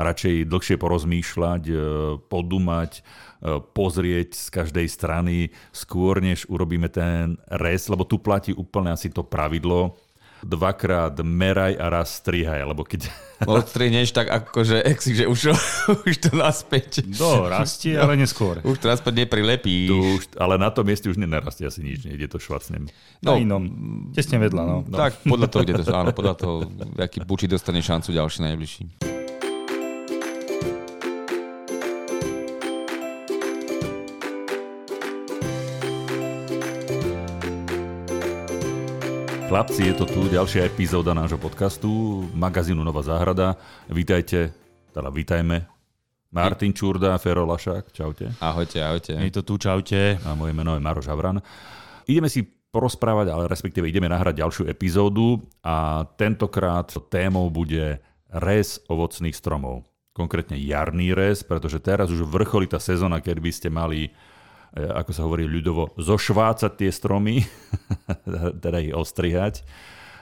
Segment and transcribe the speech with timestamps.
[0.00, 1.74] radšej dlhšie porozmýšľať, e,
[2.26, 3.00] podumať, e,
[3.60, 5.36] pozrieť z každej strany
[5.70, 9.96] skôr, než urobíme ten res, lebo tu platí úplne asi to pravidlo,
[10.42, 13.08] dvakrát meraj a raz strihaj, lebo keď...
[13.44, 15.56] Odstrihneš tak akože exi, že už,
[16.08, 17.04] už to naspäť.
[17.04, 18.60] Do, rastie, ale neskôr.
[18.64, 19.88] Už to naspäť neprilepí.
[19.88, 22.88] Tu už, ale na tom mieste už nenarastie asi nič, ide to švacnem.
[23.20, 23.62] No, na inom,
[24.16, 24.76] tesne vedľa, no.
[24.84, 24.96] no.
[24.96, 26.54] Tak podľa toho, kde to, áno, podľa toho,
[26.96, 29.19] aký buči dostane šancu ďalší najbližší.
[39.50, 43.58] Chlapci, je to tu ďalšia epizóda nášho podcastu, magazínu Nová záhrada.
[43.90, 44.54] Vítajte,
[44.94, 45.66] teda vítajme.
[46.30, 48.30] Martin Čurda, Fero Lašák, čaute.
[48.38, 49.18] Ahojte, ahojte.
[49.18, 50.22] Je to tu, čaute.
[50.22, 51.42] A moje meno je Maroš Havran.
[52.06, 57.98] Ideme si porozprávať, ale respektíve ideme nahrať ďalšiu epizódu a tentokrát témou bude
[58.30, 59.82] res ovocných stromov.
[60.14, 64.14] Konkrétne jarný res, pretože teraz už vrcholí tá sezóna, keď by ste mali
[64.74, 67.42] ako sa hovorí ľudovo, zošvácať tie stromy,
[68.62, 69.66] teda ich ostrihať.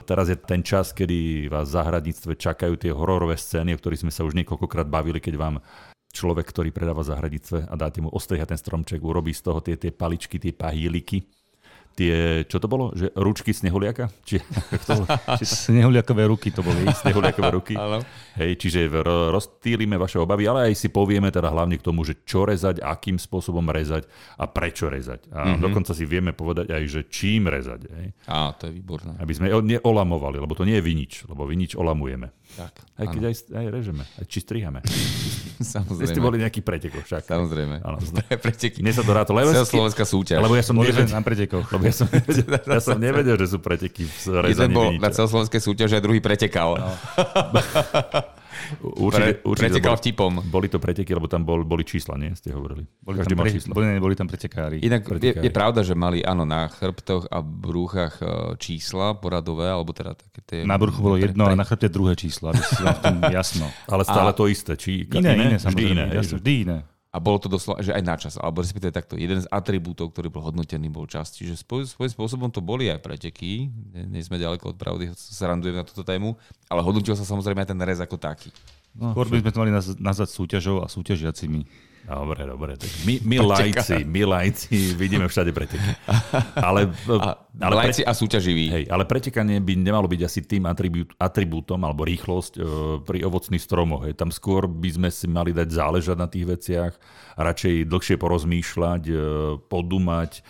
[0.09, 4.13] Teraz je ten čas, kedy vás v zahradníctve čakajú tie hororové scény, o ktorých sme
[4.13, 5.61] sa už niekoľkokrát bavili, keď vám
[6.09, 9.77] človek, ktorý predáva v zahradníctve a dáte mu ostrihať ten stromček, urobí z toho tie,
[9.77, 11.29] tie paličky, tie pahíliky
[11.99, 12.95] tie, čo to bolo?
[12.95, 14.07] Že ručky snehuliaka?
[14.23, 14.39] Či,
[14.87, 15.03] to,
[15.35, 15.45] či...
[15.67, 16.87] Snehuliakové ruky to boli.
[17.03, 17.75] Snehuliakové ruky.
[18.39, 18.87] Hej, čiže
[19.35, 23.19] roztýlime vaše obavy, ale aj si povieme teda hlavne k tomu, že čo rezať, akým
[23.19, 24.07] spôsobom rezať
[24.39, 25.27] a prečo rezať.
[25.35, 25.65] A mm-hmm.
[25.67, 27.91] dokonca si vieme povedať aj, že čím rezať.
[27.91, 28.07] Hej.
[28.31, 29.19] Á, to je výborné.
[29.19, 32.31] Aby sme neolamovali, lebo to nie je vinič, lebo vinič olamujeme.
[32.55, 34.81] Tak, aj keď aj, aj režeme, aj či strihame.
[35.59, 36.07] Samozrejme.
[36.07, 37.27] Ste boli nejaký pretekov však.
[37.27, 37.83] Samozrejme.
[37.83, 37.99] Áno.
[38.31, 38.79] Preteky.
[38.79, 39.35] Mne sa to ráto.
[39.35, 40.39] Lebo, Slovenská súťaž.
[40.39, 41.67] Lebo ja som nevedel, na pretekoch.
[41.75, 42.07] Lebo ja som,
[42.77, 46.77] ja som nevedel, že sú preteky v Jeden bol na celoslovenskej súťaži a druhý pretekal.
[46.77, 46.93] No.
[48.83, 50.33] Určite, určite pretekal bol, vtipom.
[50.51, 52.35] Boli to preteky, lebo tam bol, boli čísla, nie?
[52.37, 52.85] Ste hovorili.
[53.01, 53.73] Boli Každý tam, pre, čísla.
[53.73, 54.77] Boli, boli tam pretekári.
[54.85, 55.41] Inak pretekári.
[55.41, 58.27] Je, je, pravda, že mali áno na chrbtoch a brúchach e,
[58.61, 60.61] čísla poradové, alebo teda také tie...
[60.69, 61.55] Na bruchu bolo jedno pre...
[61.55, 63.67] a na chrbte druhé číslo, aby si vám jasno.
[63.89, 64.37] Ale stále a...
[64.37, 64.77] to isté.
[64.77, 66.05] Či iné, iné, iné vždy iné.
[66.13, 66.79] Jasno, vždy iné.
[67.09, 70.29] A bolo to doslova, že aj na čas, alebo respektíve takto, jeden z atribútov, ktorý
[70.29, 71.33] bol hodnotený, bol čas.
[71.33, 73.73] Čiže svojím spôsobom to boli aj preteky,
[74.13, 76.37] nie sme ďaleko od pravdy, sa randujeme na túto tému,
[76.69, 78.53] ale hodnotil sa samozrejme aj ten rez ako taký.
[78.93, 81.65] No, Skôr by sme to mali nazvať súťažou a súťažiacimi.
[82.09, 82.73] Dobre, dobre.
[82.81, 85.85] Tak my, my lajci, my lajci vidíme všade preteky.
[86.57, 86.89] Ale,
[87.21, 88.67] a, ale lajci pre, a súťaživí.
[88.73, 92.61] Hej, ale pretekanie by nemalo byť asi tým atribút, atribútom alebo rýchlosť e,
[93.05, 94.09] pri ovocných stromoch.
[94.09, 94.17] Hej.
[94.17, 96.93] Tam skôr by sme si mali dať záležať na tých veciach,
[97.37, 99.15] radšej dlhšie porozmýšľať, e,
[99.69, 100.41] podumať, e,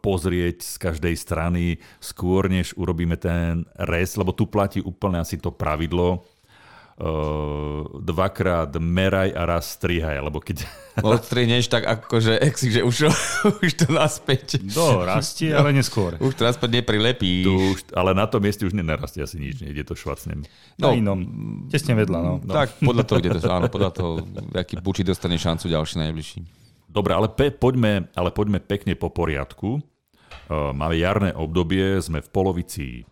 [0.00, 5.52] pozrieť z každej strany skôr, než urobíme ten res, lebo tu platí úplne asi to
[5.52, 6.24] pravidlo,
[6.96, 10.64] uh, dvakrát meraj a raz strihaj, lebo keď...
[11.04, 13.12] Odstrihneš tak akože exi, že už,
[13.64, 14.64] už to naspäť.
[14.64, 16.16] Do, rastie, ale neskôr.
[16.16, 17.44] Už to naspäť neprilepí.
[17.44, 20.44] Tu už, ale na tom mieste už nenarastie asi nič, ide to švacnem.
[20.80, 21.20] No, na inom,
[21.68, 22.18] tesne vedľa.
[22.20, 22.32] No.
[22.40, 22.52] no.
[22.52, 24.10] Tak podľa toho, kde to, áno, podľa toho,
[24.56, 26.40] aký buči dostane šancu ďalší najbližší.
[26.88, 29.84] Dobre, ale, pe, poďme, ale poďme pekne po poriadku.
[30.46, 33.04] Uh, máme jarné obdobie, sme v polovici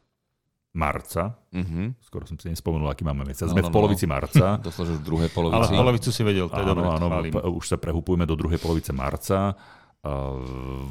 [0.74, 1.38] marca.
[1.54, 1.94] Uh-huh.
[2.02, 3.46] Skoro som si nespomenul, aký máme mesiac.
[3.46, 4.18] Sme no, no, v polovici no.
[4.18, 4.58] marca.
[4.66, 5.70] Doslova, že v druhej polovici.
[5.70, 7.08] Ale polovicu si vedel, to je áno, áno,
[7.54, 9.54] už sa prehupujeme do druhej polovice marca.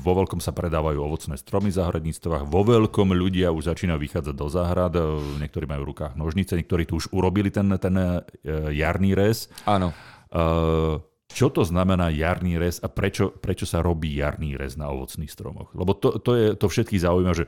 [0.01, 4.47] Vo veľkom sa predávajú ovocné stromy v zahradníctvách, vo veľkom ľudia už začínajú vychádzať do
[4.49, 4.97] záhrad,
[5.37, 8.09] niektorí majú v rukách nožnice, niektorí tu už urobili ten, ten e,
[8.73, 9.53] jarný rez.
[9.69, 9.93] Áno.
[11.33, 15.73] Čo to znamená jarný rez a prečo, prečo sa robí jarný rez na ovocných stromoch?
[15.77, 17.45] Lebo to, to, je, to všetkých zaujíma, že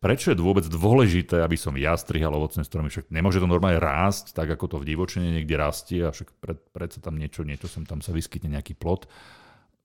[0.00, 2.88] prečo je vôbec dôležité, aby som ja strihal ovocné stromy?
[2.88, 6.58] Však nemôže to normálne rásť, tak ako to v divočine niekde rastie a však pred,
[6.72, 9.04] predsa tam niečo, niečo sem tam sa vyskytne nejaký plot.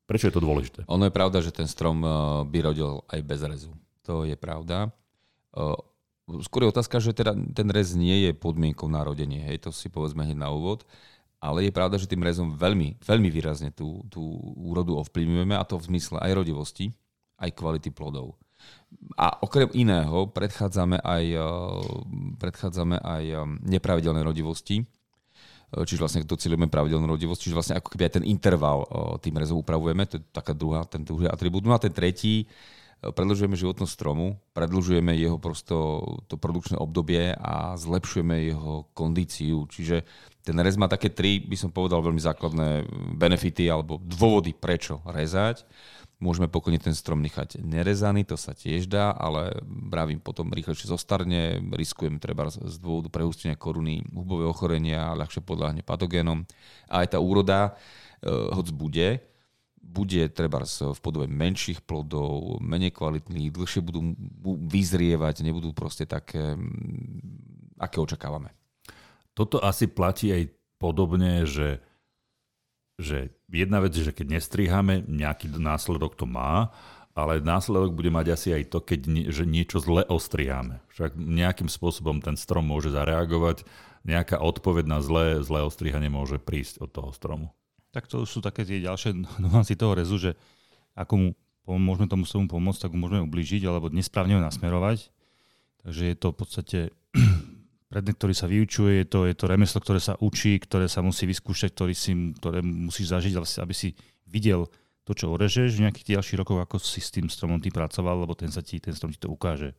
[0.07, 0.87] Prečo je to dôležité?
[0.87, 2.11] Ono je pravda, že ten strom eh,
[2.47, 3.71] by rodil aj bez rezu.
[4.07, 4.89] To je pravda.
[5.51, 5.77] Eh,
[6.47, 9.43] skôr je otázka, že teda ten rez nie je podmienkou narodenie.
[9.51, 10.87] Hej, to si povedzme hneď na úvod.
[11.43, 14.23] Ale je pravda, že tým rezom veľmi, veľmi výrazne tú, tú
[14.57, 16.95] úrodu ovplyvňujeme a to v zmysle aj rodivosti,
[17.37, 18.39] aj kvality plodov.
[19.15, 21.43] A okrem iného predchádzame aj, eh,
[22.35, 28.03] predchádzame aj eh, nepravidelné rodivosti, eh, čiže vlastne docílujeme pravidelnú rodivosť, čiže vlastne ako keby
[28.11, 28.83] aj ten interval
[29.23, 31.63] tým rezom upravujeme, to je taká druhá, ten druhý atribút.
[31.63, 32.47] No a ten tretí,
[33.03, 39.67] predlžujeme životnosť stromu, predlžujeme jeho prosto to produkčné obdobie a zlepšujeme jeho kondíciu.
[39.69, 40.01] Čiže
[40.41, 42.87] ten rez má také tri, by som povedal, veľmi základné
[43.19, 45.67] benefity alebo dôvody, prečo rezať.
[46.15, 51.59] Môžeme pokojne ten strom nechať nerezaný, to sa tiež dá, ale bravím potom rýchlejšie zostarne,
[51.75, 56.47] riskujem treba z dôvodu prehustenia koruny hubové ochorenia, ľahšie podľahne patogénom.
[56.87, 57.75] A aj tá úroda,
[58.23, 59.07] e, hoď bude,
[59.85, 64.15] bude treba v podobe menších plodov, menej kvalitných, dlhšie budú
[64.71, 66.57] vyzrievať, nebudú proste také,
[67.77, 68.55] aké očakávame.
[69.35, 70.47] Toto asi platí aj
[70.79, 71.83] podobne, že
[72.95, 76.71] že jedna vec je, že keď nestriháme, nejaký následok to má,
[77.15, 80.83] ale následok bude mať asi aj to, keď nie, že niečo zle ostriháme.
[80.91, 83.63] Však nejakým spôsobom ten strom môže zareagovať,
[84.03, 87.55] nejaká odpoveď na zlé, zlé ostrihanie môže prísť od toho stromu.
[87.95, 90.31] Tak to sú také tie ďalšie nuancy toho rezu, že
[90.95, 91.35] ako
[91.71, 95.09] mu môžeme tomu stromu pomôcť, tak mu môžeme ublížiť alebo nesprávne ho nasmerovať.
[95.87, 96.79] Takže je to v podstate
[97.89, 101.29] predmet, ktorý sa vyučuje, je to, je to remeslo, ktoré sa učí, ktoré sa musí
[101.29, 102.11] vyskúšať, ktorý si,
[102.41, 103.93] ktoré musíš zažiť, aby si
[104.25, 104.65] videl
[105.05, 108.33] to, čo orežeš v nejakých ďalších rokoch, ako si s tým stromom ty pracoval, lebo
[108.33, 109.77] ten, sa ti, ten strom ti to ukáže.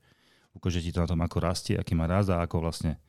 [0.55, 3.03] Ukáže ti to na tom, ako rastie, aký má rast a ako vlastne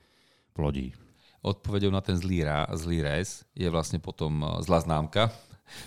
[0.58, 0.98] plodí.
[1.46, 5.30] Odpovedou na ten zlý, rá, zlý rez je vlastne potom e, zlá známka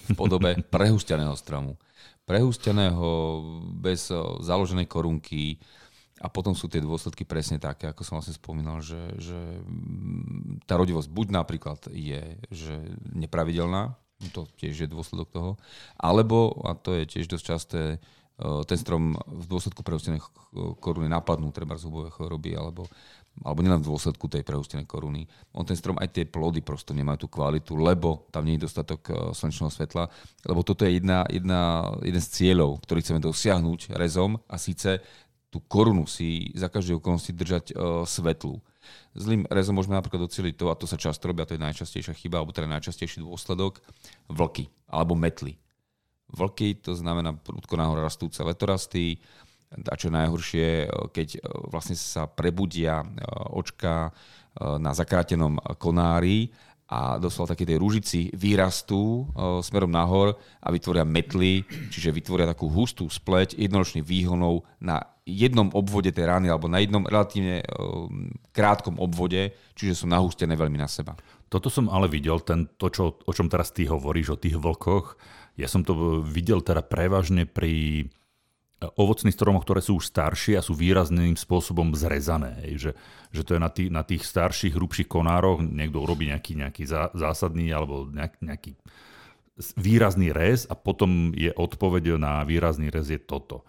[0.06, 1.74] v podobe prehusteného stromu.
[2.22, 3.42] Prehusteného
[3.82, 5.58] bez e, založenej korunky,
[6.20, 9.40] a potom sú tie dôsledky presne také, ako som vlastne spomínal, že, že
[10.68, 12.76] tá rodivosť buď napríklad je že
[13.16, 13.96] nepravidelná,
[14.28, 15.50] to tiež je dôsledok toho,
[15.96, 17.98] alebo, a to je tiež dosť časté, e,
[18.68, 20.20] ten strom v dôsledku prehustenej
[20.76, 22.84] koruny napadnú, treba zhubové choroby, alebo,
[23.40, 25.24] alebo nielen v dôsledku tej prehustenej koruny.
[25.56, 29.00] On ten strom aj tie plody prosto nemajú tú kvalitu, lebo tam nie je dostatok
[29.08, 30.04] e, slnečného svetla,
[30.44, 35.00] lebo toto je jedna, jedna, jeden z cieľov, ktorý chceme dosiahnuť rezom a síce
[35.50, 38.62] tú korunu si za každej okolnosti držať uh, svetlú.
[39.18, 42.14] Zlým rezom môžeme napríklad doceliť to, a to sa často robí, a to je najčastejšia
[42.14, 43.82] chyba, alebo teda najčastejší dôsledok,
[44.30, 45.58] vlky alebo metly.
[46.30, 49.18] Vlky, to znamená prudko nahor rastúce letorasty,
[49.70, 53.06] a čo najhoršie, e, keď e, vlastne sa prebudia
[53.54, 54.10] očka
[54.58, 56.50] na zakrátenom konári
[56.90, 62.66] a doslova také tej rúžici vyrastú e, smerom nahor a vytvoria metly, čiže vytvoria takú
[62.66, 67.66] hustú spleť jednoročných výhonov na jednom obvode tej rány alebo na jednom relatívne e,
[68.50, 71.14] krátkom obvode, čiže sú nahústené veľmi na seba.
[71.46, 75.14] Toto som ale videl, ten, to, čo, o čom teraz ty hovoríš, o tých vlkoch,
[75.54, 78.06] ja som to videl teda prevažne pri
[78.80, 82.56] ovocných stromoch, ktoré sú už staršie a sú výrazným spôsobom zrezané.
[82.80, 82.96] Že,
[83.28, 87.68] že to je na, tých, na tých starších, hrubších konároch, niekto urobí nejaký, nejaký zásadný
[87.76, 88.72] alebo nejak, nejaký
[89.76, 93.68] výrazný rez a potom je odpoveď na výrazný rez je toto.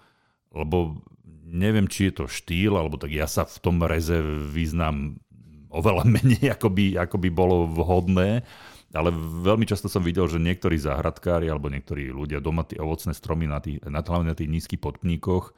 [0.56, 1.04] Lebo
[1.44, 4.16] neviem, či je to štýl, alebo tak ja sa v tom reze
[4.56, 5.20] vyznám
[5.68, 8.48] oveľa menej, ako by, ako by bolo vhodné
[8.92, 13.48] ale veľmi často som videl, že niektorí záhradkári alebo niektorí ľudia doma tie ovocné stromy
[13.48, 15.56] na tých, na, hlavne na tých nízkych podpníkoch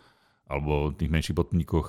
[0.50, 1.88] alebo tých menších podpníkoch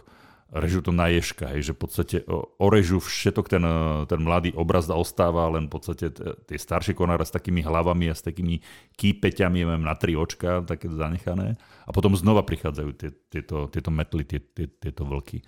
[0.54, 2.16] režú to na ježka, hej, že v podstate
[2.62, 3.64] orežú všetok ten,
[4.06, 6.14] ten mladý obraz a ostáva len v podstate
[6.46, 8.62] tie staršie konáre s takými hlavami a s takými
[8.94, 11.58] kýpeťami, mám na tri očka, také zanechané.
[11.88, 15.42] A potom znova prichádzajú tie, tieto, tieto metly, tie, tie, tieto vlky.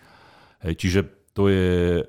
[0.67, 1.01] Hej, čiže
[1.37, 2.03] to je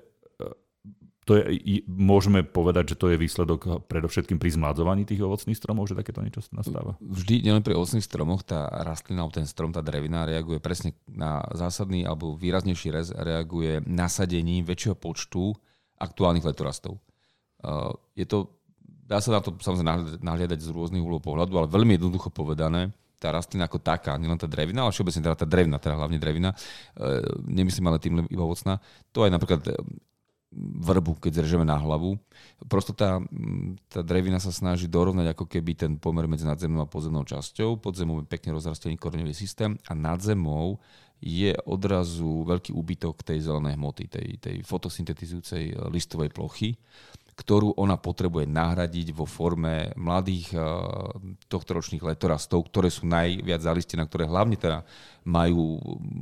[1.27, 5.99] to je, môžeme povedať, že to je výsledok predovšetkým pri zmladzovaní tých ovocných stromov, že
[5.99, 6.95] takéto niečo nastáva?
[7.03, 12.07] Vždy, nielen pri ovocných stromoch, tá rastlina, ten strom, tá drevina reaguje presne na zásadný
[12.07, 15.51] alebo výraznejší rez, reaguje nasadením väčšieho počtu
[15.99, 16.95] aktuálnych letorastov.
[18.15, 18.55] Je to,
[18.87, 23.33] dá sa na to samozrejme nahliadať z rôznych úhlov pohľadu, ale veľmi jednoducho povedané, tá
[23.33, 27.19] rastlina ako taká, nielen tá drevina, ale všeobecne teda tá drevina, teda hlavne drevina, e,
[27.49, 28.77] nemyslím ale tým iba ovocná,
[29.09, 29.61] to aj napríklad
[30.55, 32.15] vrbu, keď zrežeme na hlavu.
[32.71, 33.19] Prosto tá,
[33.91, 37.83] tá drevina sa snaží dorovnať ako keby ten pomer medzi nadzemnou a podzemnou časťou.
[37.83, 40.79] Pod zemou je pekne rozrastený koreňový systém a nad zemou
[41.19, 46.77] je odrazu veľký úbytok tej zelenej hmoty, tej, tej fotosyntetizujúcej listovej plochy,
[47.37, 51.13] ktorú ona potrebuje nahradiť vo forme mladých uh,
[51.49, 54.81] tohtoročných letorastov, ktoré sú najviac zalistené, ktoré hlavne teda
[55.25, 55.77] majú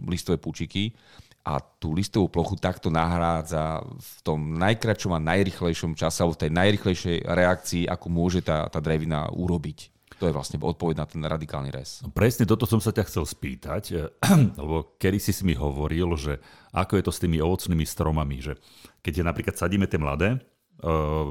[0.08, 0.96] listové púčiky
[1.45, 6.51] a tú listovú plochu takto nahrádza v tom najkračšom a najrychlejšom čase alebo v tej
[6.57, 9.93] najrychlejšej reakcii, ako môže tá, tá drevina urobiť.
[10.17, 12.01] To je vlastne odpoveď na ten radikálny res.
[12.01, 13.83] No presne toto som sa ťa chcel spýtať,
[14.61, 16.41] lebo kedy si mi hovoril, že
[16.73, 18.57] ako je to s tými ovocnými stromami, že
[19.05, 20.41] keď je napríklad sadíme tie mladé,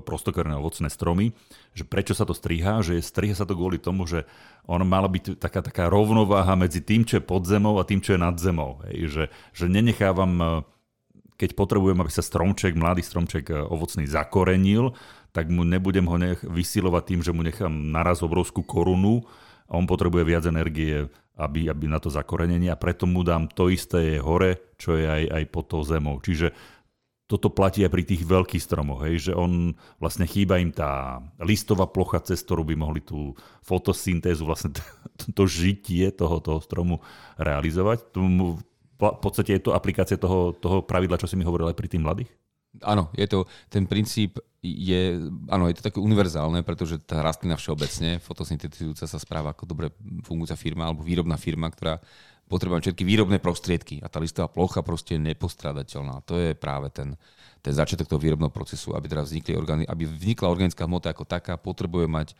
[0.02, 1.36] prostokorné ovocné stromy,
[1.76, 4.24] že prečo sa to striha, že striha sa to kvôli tomu, že
[4.64, 8.16] ono mala byť taká, taká rovnováha medzi tým, čo je pod zemou a tým, čo
[8.16, 8.80] je nad zemou.
[8.88, 8.96] Hej.
[9.12, 10.46] Že, že nenechávam, e,
[11.36, 14.96] keď potrebujem, aby sa stromček, mladý stromček e, ovocný zakorenil,
[15.36, 19.28] tak mu nebudem ho nech vysilovať tým, že mu nechám naraz obrovskú korunu
[19.68, 21.04] a on potrebuje viac energie,
[21.36, 25.04] aby, aby na to zakorenenie a preto mu dám to isté je hore, čo je
[25.04, 26.22] aj, aj pod tou zemou.
[26.22, 26.54] Čiže
[27.24, 31.88] toto platí aj pri tých veľkých stromoch, hej, že on vlastne chýba im tá listová
[31.88, 33.32] plocha, cez ktorú by mohli tú
[33.64, 34.84] fotosyntézu, vlastne to,
[35.32, 37.00] to žitie toho, toho stromu
[37.40, 38.12] realizovať.
[38.12, 38.60] Tomu,
[39.00, 42.04] v podstate je to aplikácia toho, toho pravidla, čo si mi hovoril aj pri tých
[42.04, 42.30] mladých?
[42.84, 45.16] Áno, je to, ten princíp je,
[45.46, 49.86] áno, je to také univerzálne, pretože tá rastlina všeobecne, fotosyntetizujúca sa správa ako dobre
[50.26, 52.02] fungujúca firma alebo výrobná firma, ktorá
[52.54, 56.22] potrebujeme všetky výrobné prostriedky a tá listová plocha proste je nepostradateľná.
[56.30, 57.18] To je práve ten,
[57.58, 61.58] ten začiatok toho výrobného procesu, aby teda vznikli organi- aby vznikla organická hmota ako taká,
[61.58, 62.34] potrebuje mať e,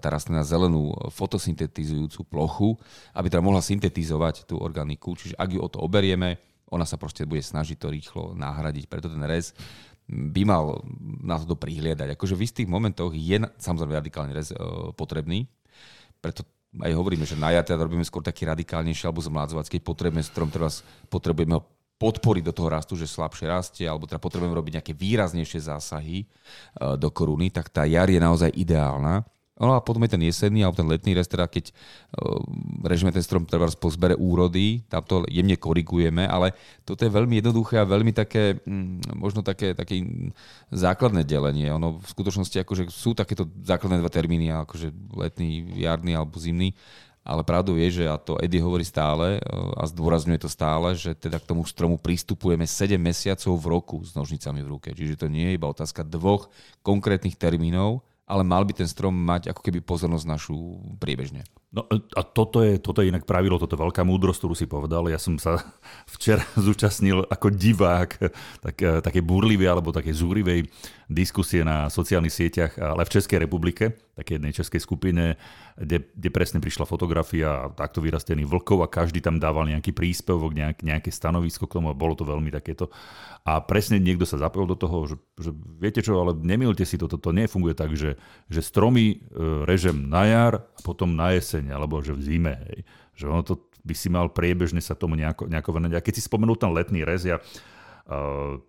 [0.00, 2.80] tá rastlina zelenú e, fotosyntetizujúcu plochu,
[3.12, 5.12] aby teda mohla syntetizovať tú organiku.
[5.12, 6.40] Čiže ak ju o to oberieme,
[6.72, 8.88] ona sa proste bude snažiť to rýchlo nahradiť.
[8.88, 9.52] Preto ten rez
[10.08, 10.80] by mal
[11.20, 12.16] na to prihliadať.
[12.16, 14.56] Akože v istých momentoch je samozrejme radikálny rez e,
[14.96, 15.44] potrebný,
[16.24, 20.20] preto aj hovoríme, že na jar teda robíme skôr taký radikálnejší alebo zmládzovací, keď potrebujeme
[20.20, 20.68] strom, ktorý
[21.08, 21.62] potrebujeme ho
[21.98, 26.26] podporiť do toho rastu, že slabšie rastie, alebo teda potrebujeme robiť nejaké výraznejšie zásahy e,
[26.94, 29.26] do koruny, tak tá jar je naozaj ideálna.
[29.58, 31.74] No a potom je ten jesenný alebo ten letný rest, teda keď
[32.14, 32.38] uh,
[32.86, 36.54] režime ten strom treba po zbere úrody, tam to jemne korigujeme, ale
[36.86, 39.98] toto je veľmi jednoduché a veľmi také, mm, možno také, také
[40.70, 41.74] základné delenie.
[41.74, 46.70] Ono v skutočnosti akože sú takéto základné dva termíny, akože letný, jarný alebo zimný,
[47.28, 49.36] ale pravdou je, že a to Eddie hovorí stále
[49.76, 54.16] a zdôrazňuje to stále, že teda k tomu stromu pristupujeme 7 mesiacov v roku s
[54.16, 54.88] nožnicami v ruke.
[54.96, 56.48] Čiže to nie je iba otázka dvoch
[56.80, 60.56] konkrétnych termínov, ale mal by ten strom mať ako keby pozornosť našu
[61.00, 61.48] priebežne.
[61.72, 65.08] No a toto je, toto je inak pravidlo, toto je veľká múdrosť, ktorú si povedal.
[65.08, 65.64] Ja som sa
[66.14, 68.10] včera zúčastnil ako divák
[68.60, 70.68] tak, také burlivej alebo také zúrivej
[71.08, 75.40] diskusie na sociálnych sieťach, ale v Českej republike, také jednej českej skupine,
[75.80, 80.84] kde, kde presne prišla fotografia takto vyrastených vlkov a každý tam dával nejaký príspevok, nejak,
[80.84, 82.92] nejaké stanovisko k tomu a bolo to veľmi takéto.
[83.48, 85.50] A presne niekto sa zapojil do toho, že, že
[85.80, 88.20] viete čo, ale nemilte si toto, to nefunguje tak, že,
[88.52, 89.16] že stromy e,
[89.64, 92.54] režem na jar a potom na jeseň alebo že v zime.
[92.68, 92.78] Hej.
[93.16, 95.96] Že ono to by si mal priebežne sa tomu nejako, nejako venovať.
[95.96, 98.60] A keď si spomenul ten letný rez, ja uh,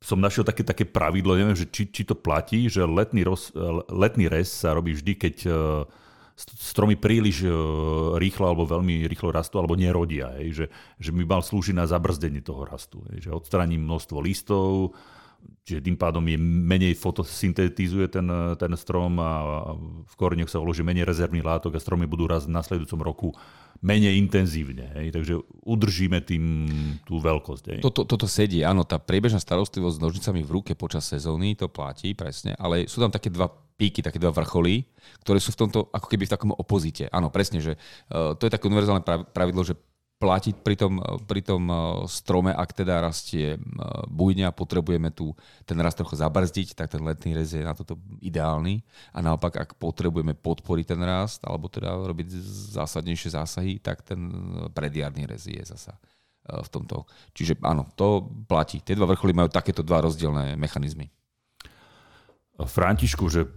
[0.00, 3.52] som našiel také, také pravidlo, neviem, že či, či to platí, že letný, roz,
[3.92, 5.84] letný rez sa robí vždy, keď uh,
[6.40, 10.32] stromy príliš uh, rýchlo alebo veľmi rýchlo rastú alebo nerodia.
[10.40, 10.66] Hej, že,
[10.96, 13.04] že by mal slúžiť na zabrzdenie toho rastu.
[13.12, 14.96] Hej, že odstraním množstvo listov,
[15.64, 18.26] Čiže tým pádom je menej fotosyntetizuje ten,
[18.58, 19.30] ten strom a
[20.02, 23.28] v koreňoch sa uloží menej rezervných látok a stromy budú raz v nasledujúcom roku
[23.80, 24.92] menej intenzívne.
[24.96, 25.16] Hej?
[25.16, 25.34] Takže
[25.64, 26.44] udržíme tým
[27.08, 27.64] tú veľkosť.
[27.76, 27.80] Hej?
[27.80, 32.12] Toto, toto sedí, áno, tá priebežná starostlivosť s nožnicami v ruke počas sezóny, to platí
[32.12, 33.48] presne, ale sú tam také dva
[33.80, 34.84] píky, také dva vrcholy,
[35.24, 37.08] ktoré sú v tomto ako keby v takom opozite.
[37.08, 37.80] Áno, presne, že
[38.12, 39.00] uh, to je také univerzálne
[39.32, 39.72] pravidlo, že
[40.20, 45.32] platiť pri tom, pri tom eh, strome, ak teda rastie eh, a potrebujeme tu
[45.64, 48.84] ten rast trochu zabrzdiť, tak ten letný rez je na toto ideálny.
[49.16, 52.36] A naopak, ak potrebujeme podporiť ten rast alebo teda robiť
[52.76, 54.20] zásadnejšie zásahy, tak ten
[54.76, 57.08] predjarný rez je zasa eh, v tomto.
[57.32, 58.84] Čiže áno, to platí.
[58.84, 61.08] Tie dva vrcholy majú takéto dva rozdielne mechanizmy.
[62.60, 63.48] Františku, že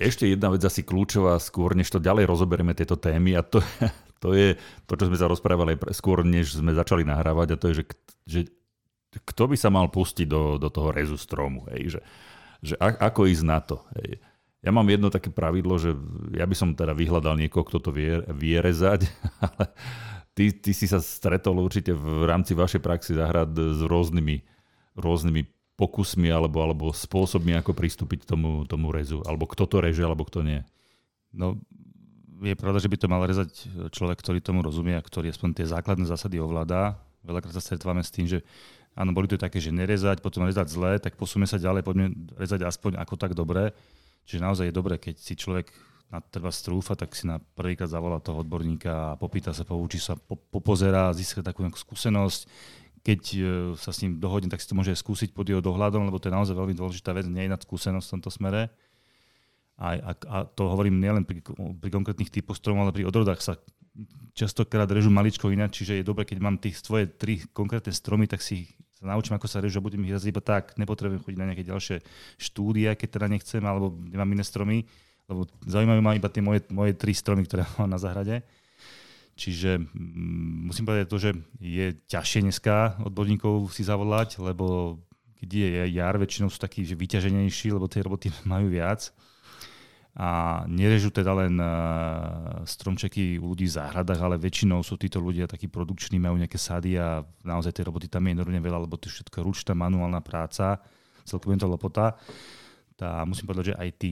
[0.00, 3.60] ešte jedna vec asi kľúčová, skôr než to ďalej rozoberieme tieto témy a to,
[4.24, 4.56] to je
[4.88, 7.84] to, čo sme sa rozprávali skôr, než sme začali nahrávať a to je, že,
[8.24, 8.40] že
[9.20, 12.00] kto by sa mal pustiť do, do toho rezu stromu, hej, že,
[12.64, 13.84] že a, ako ísť na to.
[14.00, 14.24] Hej.
[14.64, 15.92] Ja mám jedno také pravidlo, že
[16.32, 19.04] ja by som teda vyhľadal niekoho, kto to vie, vie rezať,
[19.44, 19.76] ale
[20.32, 24.36] ty, ty si sa stretol určite v rámci vašej praxi zahrať s rôznymi,
[24.96, 25.42] rôznymi
[25.76, 29.20] pokusmi alebo, alebo spôsobmi, ako pristúpiť k tomu, tomu rezu.
[29.26, 30.60] Alebo kto to reže, alebo kto nie.
[31.34, 31.58] No,
[32.52, 33.50] je pravda, že by to mal rezať
[33.94, 37.00] človek, ktorý tomu rozumie a ktorý aspoň tie základné zásady ovládá.
[37.24, 38.44] Veľakrát sa stretávame s tým, že
[38.92, 42.68] áno, boli to také, že nerezať, potom rezať zle, tak posúme sa ďalej, poďme rezať
[42.68, 43.72] aspoň ako tak dobre.
[44.24, 45.68] Čiže naozaj je dobré, keď si človek
[46.12, 50.14] na treba strúfa, tak si na prvýkrát zavolá toho odborníka a popýta sa, poučí sa,
[50.14, 52.46] po, popozerá, získa takú nejakú skúsenosť.
[53.04, 53.40] Keď e,
[53.76, 56.36] sa s ním dohodne, tak si to môže skúsiť pod jeho dohľadom, lebo to je
[56.36, 58.72] naozaj veľmi dôležitá vec, nie je nad skúsenosť v tomto smere.
[59.74, 61.42] A, a, a to hovorím nielen pri,
[61.82, 63.58] pri konkrétnych typoch stromov, ale pri odrodách sa
[64.34, 68.42] častokrát režu maličko ináč, čiže je dobré, keď mám tých svoje tri konkrétne stromy, tak
[68.42, 70.74] si sa naučím, ako sa režu a budem ich iba tak.
[70.78, 71.96] Nepotrebujem chodiť na nejaké ďalšie
[72.38, 74.86] štúdia, keď teda nechcem, alebo nemám iné stromy,
[75.30, 78.42] lebo zaujímavé ma iba tie moje, moje tri stromy, ktoré mám na zahrade.
[79.34, 84.98] Čiže mm, musím povedať to, že je ťažšie dneska odborníkov si zavolať, lebo
[85.38, 89.10] keď je jar, väčšinou sú takí že vyťaženejší, lebo tie roboty majú viac
[90.14, 95.50] a nerežú teda len uh, stromčeky u ľudí v záhradách, ale väčšinou sú títo ľudia
[95.50, 99.10] takí produkční, majú nejaké sady a naozaj tej roboty tam je enormne veľa, lebo to
[99.10, 100.78] je všetko ručná manuálna práca,
[101.26, 102.14] celkom je to lopota.
[102.94, 104.10] Tá, musím povedať, že aj tí,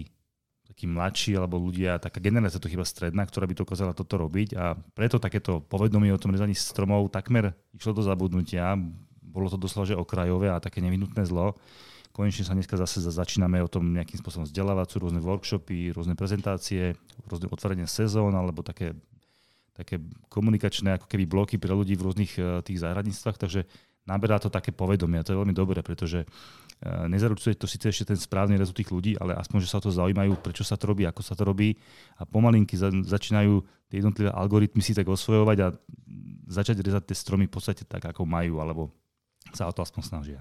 [0.66, 4.75] takí mladší alebo ľudia, taká generácia to chyba stredná, ktorá by dokázala toto robiť a
[4.75, 8.75] preto takéto povedomie o tom rezaní stromov takmer išlo do zabudnutia.
[9.23, 11.54] Bolo to doslova že okrajové a také nevyhnutné zlo
[12.12, 16.92] konečne sa dneska zase začíname o tom nejakým spôsobom vzdelávať, sú rôzne workshopy, rôzne prezentácie,
[17.26, 18.92] rôzne otvorenie sezón alebo také,
[19.73, 23.64] také komunikačné ako keby bloky pre ľudí v rôznych uh, tých záhradníctvách, takže
[24.04, 28.12] naberá to také povedomie a to je veľmi dobré, pretože uh, nezaručuje to síce ešte
[28.12, 31.09] ten správny rezult tých ľudí, ale aspoň, že sa to zaujímajú, prečo sa to robí,
[31.09, 31.73] ako sa to robí.
[32.21, 35.66] A pomalinky za, začínajú tie jednotlivé algoritmy si tak osvojovať a
[36.52, 38.92] začať rezať tie stromy v podstate tak, ako majú, alebo
[39.57, 40.40] sa o to aspoň snažia.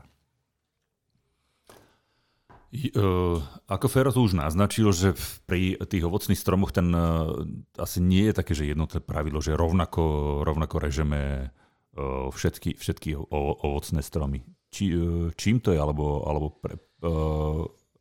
[2.72, 5.12] Uh, ako Fero už naznačil, že
[5.44, 7.28] pri tých ovocných stromoch ten uh,
[7.75, 14.00] asi nie je také, že jednotné pravidlo, že rovnako, rovnako režeme uh, všetky, všetky ovocné
[14.00, 14.48] stromy.
[14.72, 14.96] Či,
[15.36, 16.80] čím to je, alebo, alebo pre,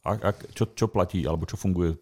[0.06, 1.98] ak, ak, čo, čo platí, alebo čo funguje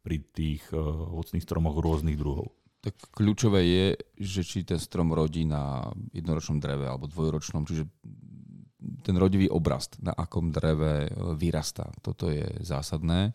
[0.00, 2.56] pri tých ovocných stromoch rôznych druhov?
[2.80, 7.84] Tak kľúčové je, že či ten strom rodí na jednoročnom dreve alebo dvojročnom, čiže
[9.00, 11.88] ten rodivý obrast, na akom dreve e, vyrastá.
[12.04, 13.32] Toto je zásadné.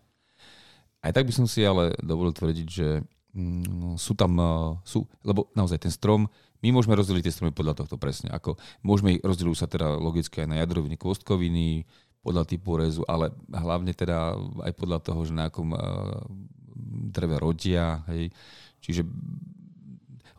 [1.02, 3.02] Aj tak by som si ale dovolil tvrdiť, že
[3.34, 4.54] mm, sú tam, e,
[4.86, 6.30] sú, lebo naozaj ten strom,
[6.62, 8.34] my môžeme rozdeliť tie stromy podľa tohto presne.
[8.34, 11.86] Ako môžeme ich rozdielujú sa teda logicky aj na jadroviny, kôstkoviny,
[12.28, 14.36] podľa typu rezu, ale hlavne teda
[14.68, 16.28] aj podľa toho, že na akom uh,
[17.14, 18.04] dreve rodia.
[18.12, 18.36] Hej.
[18.84, 19.08] Čiže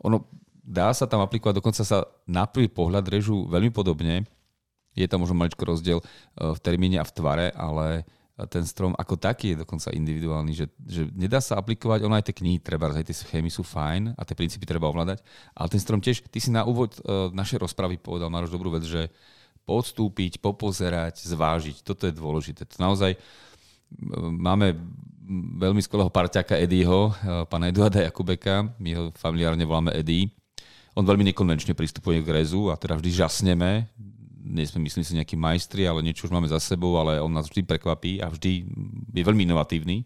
[0.05, 0.29] ono
[0.61, 4.21] dá sa tam aplikovať, dokonca sa na prvý pohľad režú veľmi podobne,
[5.05, 6.07] je tam možno maličko rozdiel eh,
[6.51, 8.03] v termíne a v tvare, ale
[8.47, 12.39] ten strom ako taký je dokonca individuálny, že, že nedá sa aplikovať, ono aj tie
[12.39, 15.19] knihy treba, aj tie schémy sú fajn a tie princípy treba ovládať,
[15.51, 18.87] ale ten strom tiež, ty si na úvod uh, našej rozpravy povedal, Maroš, dobrú vec,
[18.87, 19.11] že
[19.67, 22.63] podstúpiť, popozerať, zvážiť, toto je dôležité.
[22.63, 23.19] To naozaj
[24.39, 24.77] máme
[25.59, 30.33] veľmi skvelého parťaka Eddieho, eh, pána Eduarda Jakubeka, my ho familiárne voláme Eddie.
[30.97, 33.87] On veľmi nekonvenčne pristupuje k rezu a teda vždy žasneme,
[34.49, 37.45] nie sme myslím si nejakí majstri, ale niečo už máme za sebou, ale on nás
[37.45, 38.65] vždy prekvapí a vždy
[39.13, 40.03] je veľmi inovatívny.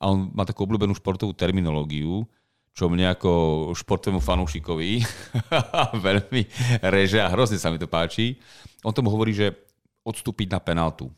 [0.00, 2.28] A on má takú obľúbenú športovú terminológiu,
[2.76, 3.30] čo mne ako
[3.74, 5.02] športovému fanúšikovi
[6.06, 6.42] veľmi
[6.86, 8.38] reže a hrozne sa mi to páči.
[8.84, 9.56] On tomu hovorí, že
[10.04, 11.10] odstúpiť na penaltu.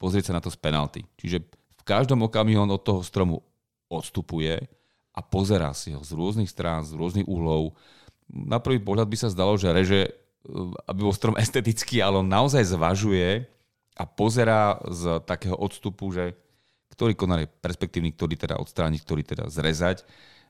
[0.00, 1.04] Pozrieť sa na to z penalty.
[1.20, 3.44] Čiže v každom okamihu on od toho stromu
[3.90, 4.64] odstupuje
[5.10, 7.74] a pozerá si ho z rôznych strán, z rôznych uhlov.
[8.30, 10.00] Na prvý pohľad by sa zdalo, že reže
[10.88, 13.44] aby bol strom estetický, ale on naozaj zvažuje
[13.96, 16.32] a pozerá z takého odstupu, že
[16.96, 20.04] ktorý konár je perspektívny, ktorý teda odstrániť, ktorý teda zrezať,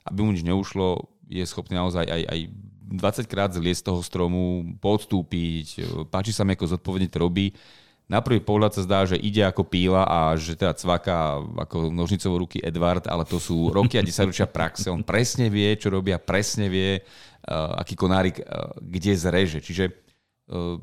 [0.06, 2.40] aby mu nič neušlo, je schopný naozaj aj, aj
[2.90, 7.54] 20 krát zliesť z toho stromu, podstúpiť, páči sa mi, ako zodpovedne to robí.
[8.10, 12.42] Na prvý pohľad sa zdá, že ide ako píla a že teda cvaka ako nožnicovou
[12.42, 14.90] ruky Edward, ale to sú roky a desaťročia praxe.
[14.90, 17.06] On presne vie, čo robia, presne vie,
[17.48, 19.58] aký konárik uh, kde zreže.
[19.64, 20.76] Čiže uh,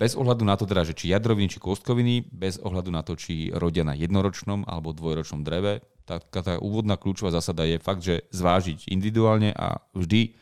[0.00, 3.52] bez ohľadu na to teda, že či jadroviny, či kostkoviny, bez ohľadu na to, či
[3.52, 8.88] rodia na jednoročnom alebo dvojročnom dreve, tak tá úvodná kľúčová zásada je fakt, že zvážiť
[8.88, 10.34] individuálne a vždy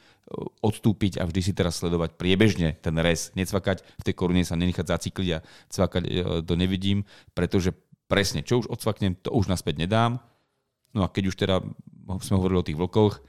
[0.62, 4.87] odstúpiť a vždy si teraz sledovať priebežne ten res, necvakať v tej korune sa nenechať
[4.87, 6.03] zacikliť a cvakať
[6.44, 7.72] to nevidím, pretože
[8.09, 10.20] presne, čo už odsvaknem, to už naspäť nedám.
[10.92, 11.57] No a keď už teda
[12.24, 13.20] sme hovorili o tých vlkoch,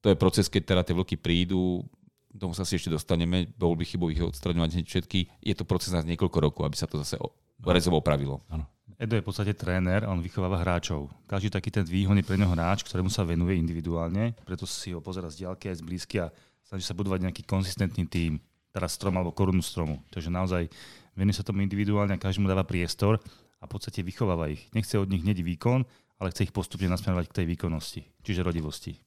[0.00, 1.84] to je proces, keď teda tie vlky prídu,
[2.32, 5.20] tomu sa si ešte dostaneme, bol by chybou ich odstraňovať hneď všetky.
[5.42, 7.18] Je to proces na niekoľko rokov, aby sa to zase
[7.60, 8.40] rezovo opravilo.
[8.48, 8.64] Áno.
[9.00, 11.08] Edo je v podstate tréner on vychováva hráčov.
[11.24, 15.00] Každý taký ten výhon je pre neho hráč, ktorému sa venuje individuálne, preto si ho
[15.00, 16.28] pozera z diaľky aj z blízky a
[16.68, 18.44] snaží sa budovať nejaký konzistentný tím,
[18.76, 20.04] teraz strom alebo korunu stromu.
[20.12, 20.68] Takže naozaj
[21.16, 23.16] venuje sa tomu individuálne a každému dáva priestor
[23.56, 24.68] a v podstate vychováva ich.
[24.76, 25.80] Nechce od nich hneď výkon,
[26.20, 29.00] ale chce ich postupne nasmerovať k tej výkonnosti, čiže rodivosti.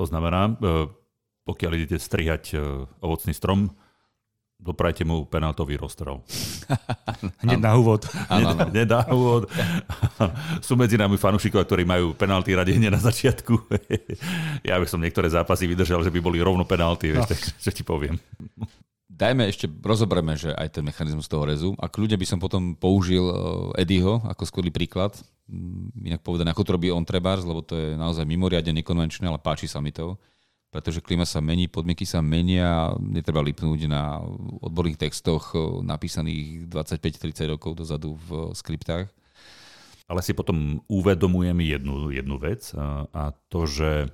[0.00, 0.88] To znamená, e,
[1.44, 3.68] pokiaľ idete strihať e, ovocný strom,
[4.56, 6.24] doprajte mu penaltový rozstrel.
[7.44, 8.08] Hneď na úvod.
[8.32, 9.52] Hneď na úvod.
[10.64, 13.52] Sú medzi nami fanúšikovia, ktorí majú penalty radi hneď na začiatku.
[14.68, 17.20] ja by som niektoré zápasy vydržal, že by boli rovno penalty, no.
[17.20, 18.16] vieš, čo ti poviem.
[19.20, 21.76] Dajme ešte, rozoberme, že aj ten mechanizmus toho rezu.
[21.76, 25.12] A kľudne by som potom použil eh, Eddieho ako skvelý príklad.
[25.44, 29.36] Mm, inak povedané, ako to robí on trebárs, lebo to je naozaj mimoriadne nekonvenčné, ale
[29.36, 30.16] páči sa mi to
[30.70, 34.22] pretože klima sa mení, podmienky sa menia, netreba lipnúť na
[34.62, 35.50] odborných textoch
[35.82, 39.10] napísaných 25-30 rokov dozadu v skriptách.
[40.06, 42.70] ale si potom uvedomujem jednu, jednu vec
[43.10, 44.10] a to, že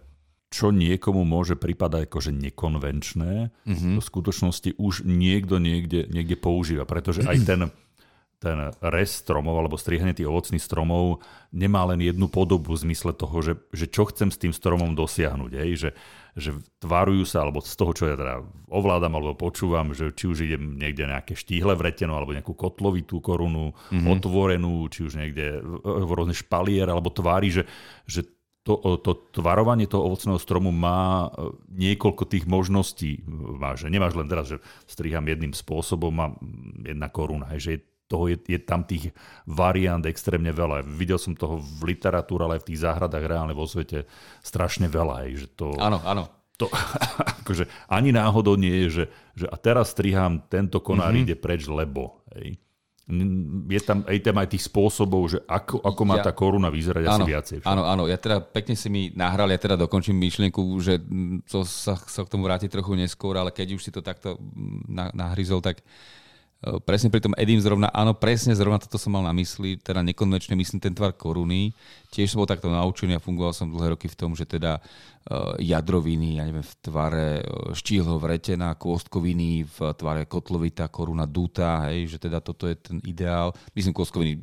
[0.51, 3.95] čo niekomu môže pripadať akože nekonvenčné, mm-hmm.
[3.99, 7.61] v skutočnosti už niekto niekde, niekde používa, pretože aj ten
[8.37, 11.25] ten rez stromov alebo strihanie tých ovocných stromov
[11.57, 15.53] nemá len jednu podobu v zmysle toho, že, že čo chcem s tým stromom dosiahnuť.
[15.57, 15.71] Ej?
[15.81, 15.91] Že,
[16.37, 16.51] že
[16.85, 20.77] tvarujú sa, alebo z toho, čo ja teda ovládam alebo počúvam, že či už idem
[20.77, 24.05] niekde nejaké štíhle vreteno alebo nejakú kotlovitú korunu mm-hmm.
[24.05, 27.65] otvorenú, či už niekde v rôzne špalier alebo tvári, že,
[28.05, 28.36] že
[28.67, 33.23] to, to tvarovanie toho ovocného stromu má e, niekoľko tých možností.
[33.31, 34.59] Máš, nemáš len teraz, že
[34.91, 36.35] striham jedným spôsobom a
[36.83, 37.47] jedna koruna.
[37.55, 39.11] Hej, že je toho je, je tam tých
[39.47, 40.87] variant extrémne veľa.
[40.87, 44.07] Videl som toho v literatúre, ale aj v tých záhradách reálne vo svete
[44.43, 45.27] strašne veľa.
[45.27, 46.31] Hej, že to, áno, áno.
[46.57, 46.71] To,
[47.43, 51.27] akože ani náhodou nie je, že, že a teraz strihám, tento konár mm-hmm.
[51.27, 52.23] ide preč, lebo.
[52.39, 52.63] Hej.
[53.71, 57.07] Je tam aj, tam aj tých spôsobov, že ako, ako má ja, tá koruna vyzerať
[57.07, 57.57] áno, asi viacej.
[57.63, 57.71] Však.
[57.71, 60.99] Áno, áno, ja teda pekne si mi nahral, ja teda dokončím myšlienku, že
[61.47, 64.35] to sa, sa k tomu vráti trochu neskôr, ale keď už si to takto
[65.15, 66.17] nahryzol, tak uh,
[66.89, 70.57] presne pri tom Edim zrovna, áno, presne zrovna toto som mal na mysli, teda nekonvenčne
[70.57, 71.71] myslím ten tvar koruny.
[72.11, 75.55] Tiež som bol takto naučený a fungoval som dlhé roky v tom, že teda uh,
[75.61, 82.17] jadroviny, ja neviem, v tvare uh, štíhlo vretena, kôstkoviny, v tvare kotlovita, koruna duta, hej,
[82.17, 83.53] že teda toto je ten ideál.
[83.77, 84.41] Myslím kôstkoviny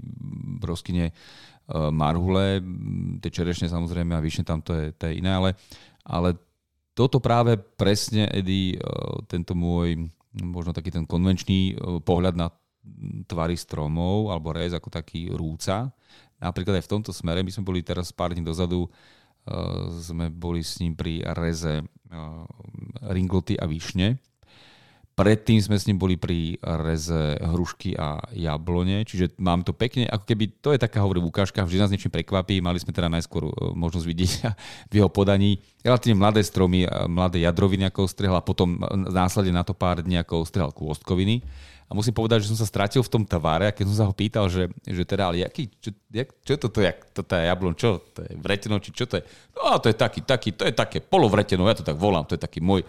[0.61, 2.61] broskyne uh, marhule,
[3.25, 5.49] tie čerešne samozrejme a vyšne tam to je, to je iné, ale,
[6.05, 6.37] ale
[6.93, 8.77] toto práve presne, Edy,
[9.25, 12.47] tento môj možno taký ten konvenčný e, pohľad na
[13.29, 15.93] tvary stromov alebo rez ako taký rúca.
[16.43, 20.59] Napríklad aj v tomto smere, my sme boli teraz pár dní dozadu, uh, sme boli
[20.59, 22.43] s ním pri reze uh,
[23.07, 24.19] ringloty a višne
[25.13, 30.25] Predtým sme s ním boli pri reze hrušky a jablone, čiže mám to pekne, ako
[30.25, 33.51] keby, to je taká hovorím ukážka, vždy nás niečím prekvapí, mali sme teda najskôr e,
[33.77, 34.31] možnosť vidieť
[34.89, 39.61] v jeho podaní relatívne mladé stromy, e, mladé jadroviny, ako strehal a potom následne na
[39.61, 41.45] to pár dní, ako strehal kôstkoviny.
[41.85, 44.17] A musím povedať, že som sa stratil v tom tavare a keď som sa ho
[44.17, 48.01] pýtal, že, že teda, ale jaký, čo, jak, čo toto je, toto je jablon, čo
[48.17, 49.23] to je vreteno, či čo to je?
[49.53, 52.41] No to je taký, taký, to je také polovreteno, ja to tak volám, to je
[52.41, 52.81] taký môj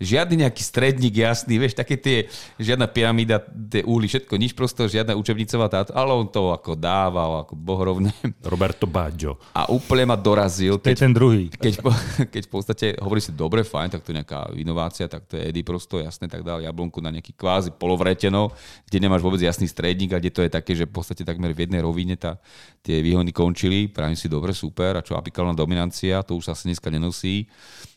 [0.00, 5.12] žiadny nejaký stredník jasný, vieš, také tie, žiadna pyramída, tie uhly, všetko, nič prosto, žiadna
[5.14, 8.10] učebnicová táto, ale on to ako dával, ako bohorovne.
[8.40, 9.36] Roberto Baggio.
[9.52, 10.80] A úplne ma dorazil.
[10.80, 11.52] Keď, to je ten druhý.
[11.52, 11.74] Keď,
[12.34, 15.44] keď v podstate hovorí si, dobre, fajn, tak to je nejaká inovácia, tak to je
[15.44, 18.50] Eddie prosto, jasné, tak dal jablonku na nejaký kvázi polovreteno,
[18.88, 21.68] kde nemáš vôbec jasný stredník a kde to je také, že v podstate takmer v
[21.68, 22.40] jednej rovine tá,
[22.80, 26.72] tie výhony končili, pravím si, dobre, super, a čo apikálna dominancia, to už sa asi
[26.72, 27.44] dneska nenosí.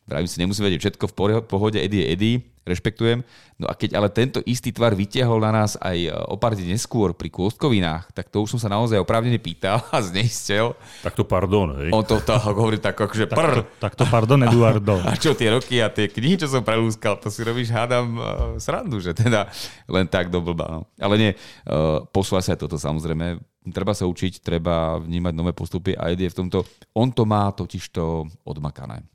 [0.03, 1.13] Vravím si, nemusí vedieť všetko v
[1.47, 2.35] pohode, Eddie je Eddie,
[2.67, 3.23] rešpektujem.
[3.59, 6.75] No a keď ale tento istý tvar vytiahol na nás aj e, o pár dní
[6.75, 10.75] neskôr pri kôstkovinách, tak to už som sa naozaj oprávnene pýtal a zneistel.
[11.03, 11.91] Tak to pardon, hej.
[11.95, 13.63] On to, to hovorí tak akože prr.
[13.63, 14.99] Tak to, tak to pardon, Eduardo.
[15.07, 18.25] A čo tie roky a tie knihy, čo som prelúskal, to si robíš, hádam, uh,
[18.59, 19.47] srandu, že teda
[19.87, 20.67] len tak do blba.
[20.67, 20.79] No.
[20.99, 23.39] Ale nie, uh, posúva sa toto samozrejme.
[23.71, 27.95] Treba sa učiť, treba vnímať nové postupy a Eddie v tomto, on to má totiž
[27.95, 29.07] to odmakané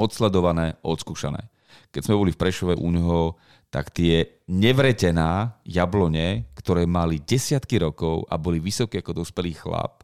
[0.00, 1.52] odsledované, odskúšané.
[1.92, 3.36] Keď sme boli v Prešove u neho,
[3.68, 10.02] tak tie nevretená jablone, ktoré mali desiatky rokov a boli vysoké ako dospelý chlap,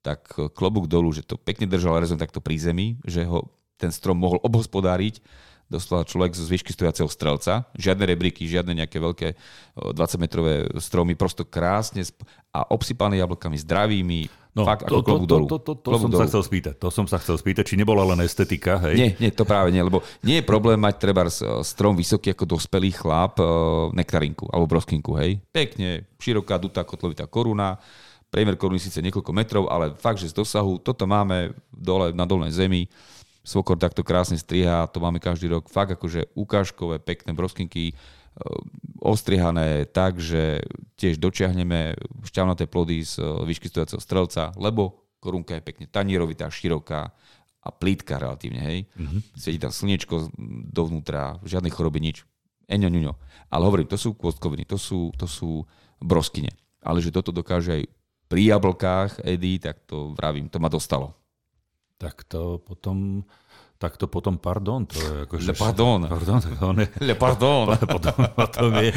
[0.00, 0.22] tak
[0.54, 4.38] klobúk dolu, že to pekne držal rezon takto pri zemi, že ho ten strom mohol
[4.46, 5.18] obhospodáriť
[5.66, 7.66] doslova človek z výšky stojaceho strelca.
[7.74, 9.28] Žiadne rebríky, žiadne nejaké veľké
[9.74, 12.06] 20-metrové stromy, prosto krásne
[12.54, 15.36] a obsypané jablkami, zdravými, no, fakt to, ako to.
[15.36, 16.20] To, to, to, to som dolu.
[16.24, 18.96] sa chcel spýtať, to som sa chcel spýtať, či nebola len estetika, hej?
[18.96, 21.28] Nie, nie, to práve nie, lebo nie je problém mať treba
[21.60, 23.44] strom vysoký ako dospelý chlap, e,
[23.92, 25.38] nektarinku alebo broskinku, hej?
[25.52, 27.76] Pekne, široká, dutá, kotlovitá koruna,
[28.32, 32.56] priemer koruny síce niekoľko metrov, ale fakt, že z dosahu, toto máme dole na dolnej
[32.56, 32.88] zemi,
[33.46, 35.70] Svokor takto krásne striha, to máme každý rok.
[35.70, 37.94] Fakt akože ukážkové, pekné broskinky, e,
[39.00, 40.60] ostrihané tak, že
[40.98, 41.96] tiež dočiahneme
[42.26, 47.12] šťavnaté plody z e, výšky stojaceho strelca, lebo korunka je pekne tanierovitá, široká
[47.66, 48.78] a plítka relatívne, hej.
[48.94, 49.20] Mm-hmm.
[49.34, 50.30] Svieti tam slniečko
[50.70, 52.22] dovnútra, žiadnej choroby, nič.
[52.70, 53.12] Eňo, ňuňo.
[53.50, 55.66] Ale hovorím, to sú kôstkoviny, to sú, to sú
[55.98, 56.54] broskyne.
[56.82, 57.82] Ale že toto dokáže aj
[58.26, 61.14] pri jablkách, Edy, tak to vravím, to ma dostalo
[61.96, 63.24] tak to potom
[63.76, 64.88] tak to potom pardon.
[64.88, 65.98] To je ako, Le pardon.
[66.08, 67.68] pardon tak on je, Le pardon.
[67.96, 68.92] Potom, potom, je,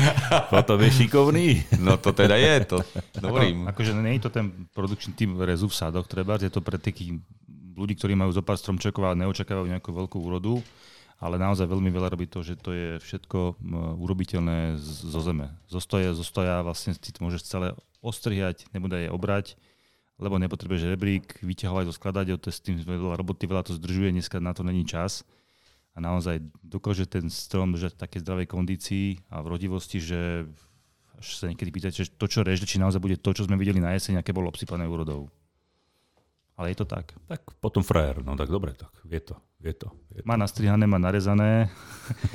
[0.47, 1.47] potom je šikovný.
[1.83, 2.77] No to teda je to.
[3.19, 3.67] Dobrým.
[3.67, 6.79] Ako, akože nie je to ten produkčný tým rezu v sádoch, treba, je to pre
[6.79, 7.19] takých
[7.75, 10.59] ľudí, ktorí majú zo pár stromčekov a neočakávajú nejakú veľkú úrodu,
[11.19, 13.59] ale naozaj veľmi veľa robí to, že to je všetko
[13.99, 15.51] urobiteľné zo zeme.
[15.67, 19.59] Zostoja, zostoja vlastne si to môžeš celé ostrihať, nebude je obrať
[20.19, 24.11] lebo nepotrebuješ rebrík, vyťahovať ho, skladať ho, to s tým veľa roboty, veľa to zdržuje,
[24.11, 25.23] dneska na to není čas.
[25.95, 30.45] A naozaj dokáže ten strom držať v takej zdravej kondícii a v rodivosti, že
[31.19, 33.83] až sa niekedy pýtate, že to, čo režde, či naozaj bude to, čo sme videli
[33.83, 35.27] na jeseň, aké bolo obsypané úrodou.
[36.59, 37.15] Ale je to tak.
[37.23, 39.87] Tak potom frajer, no tak dobre, tak vie to, vie to.
[40.11, 40.27] Vie to.
[40.27, 41.71] Má nastrihané, má narezané.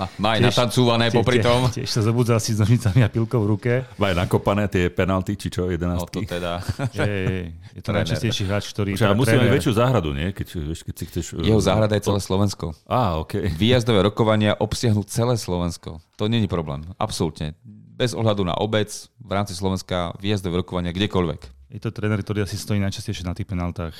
[0.00, 1.68] Má, má aj natancúvané popri tom.
[1.68, 3.72] Tiež, sa zobudzal si s nožnicami a pilkou v ruke.
[4.00, 5.76] Má aj nakopané tie penalty, či čo, 11.
[5.92, 6.64] No to teda.
[6.96, 7.37] Je, je,
[7.76, 8.96] je to najčastejší hráč, ktorý...
[8.96, 10.32] Však musí mať väčšiu záhradu, nie?
[10.32, 11.24] Keď, keď si chceš...
[11.44, 12.72] Jeho záhrada je celé Slovensko.
[12.88, 13.44] Á, OK.
[13.60, 16.00] Výjazdové rokovania obsiahnu celé Slovensko.
[16.16, 16.80] To není problém.
[16.96, 17.58] Absolútne.
[17.94, 18.88] Bez ohľadu na obec,
[19.20, 21.53] v rámci Slovenska, výjazdové rokovania kdekoľvek.
[21.74, 23.98] Je to tréner, ktorý asi stojí najčastejšie na tých penaltách.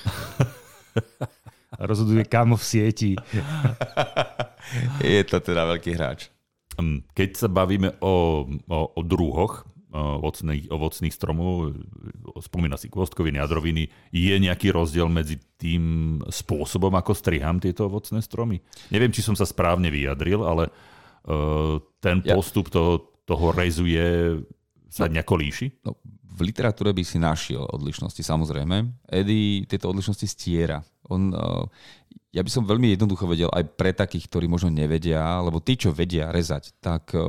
[1.75, 3.13] A rozhoduje kam v sieti.
[5.03, 6.31] Je to teda veľký hráč.
[6.79, 11.71] Hm, Keď sa bavíme o, o, o druhoch ovocných, ovocných stromov,
[12.43, 18.59] spomína si kvostkoviny, jadroviny, je nejaký rozdiel medzi tým spôsobom, ako striham tieto ovocné stromy?
[18.91, 24.43] Neviem, či som sa správne vyjadril, ale uh, ten postup toho, toho rezu je,
[24.91, 25.71] sa nejako líši?
[25.87, 25.95] No,
[26.35, 29.07] v literatúre by si našiel odlišnosti, samozrejme.
[29.07, 30.83] Eddie tieto odlišnosti stiera.
[31.07, 31.65] On, eh,
[32.35, 35.95] ja by som veľmi jednoducho vedel aj pre takých, ktorí možno nevedia, lebo tí, čo
[35.95, 37.23] vedia rezať, tak eh,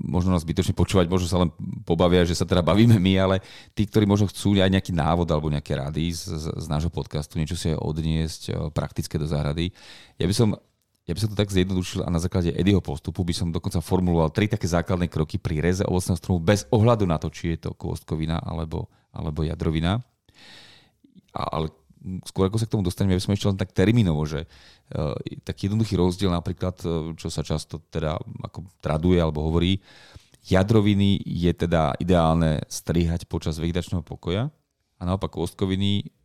[0.00, 1.52] možno nás zbytočne počúvať, možno sa len
[1.84, 3.36] pobavia, že sa teda bavíme my, ale
[3.76, 7.36] tí, ktorí možno chcú aj nejaký návod alebo nejaké rady z, z, z nášho podcastu,
[7.36, 9.76] niečo si aj odniesť eh, praktické do záhrady.
[10.16, 10.56] Ja by som
[11.06, 14.34] ja by som to tak zjednodušil a na základe Eddieho postupu by som dokonca formuloval
[14.34, 17.78] tri také základné kroky pri reze ovocného stromu bez ohľadu na to, či je to
[17.78, 20.02] kôstkovina alebo, alebo jadrovina.
[21.30, 21.70] A, ale
[22.26, 24.50] skôr ako sa k tomu dostaneme, ja by som ešte len tak termínovo, že
[24.98, 25.14] uh,
[25.46, 29.78] taký jednoduchý rozdiel napríklad, uh, čo sa často teda ako traduje alebo hovorí,
[30.42, 34.50] jadroviny je teda ideálne strihať počas vegetačného pokoja
[34.98, 36.15] a naopak kôstkoviny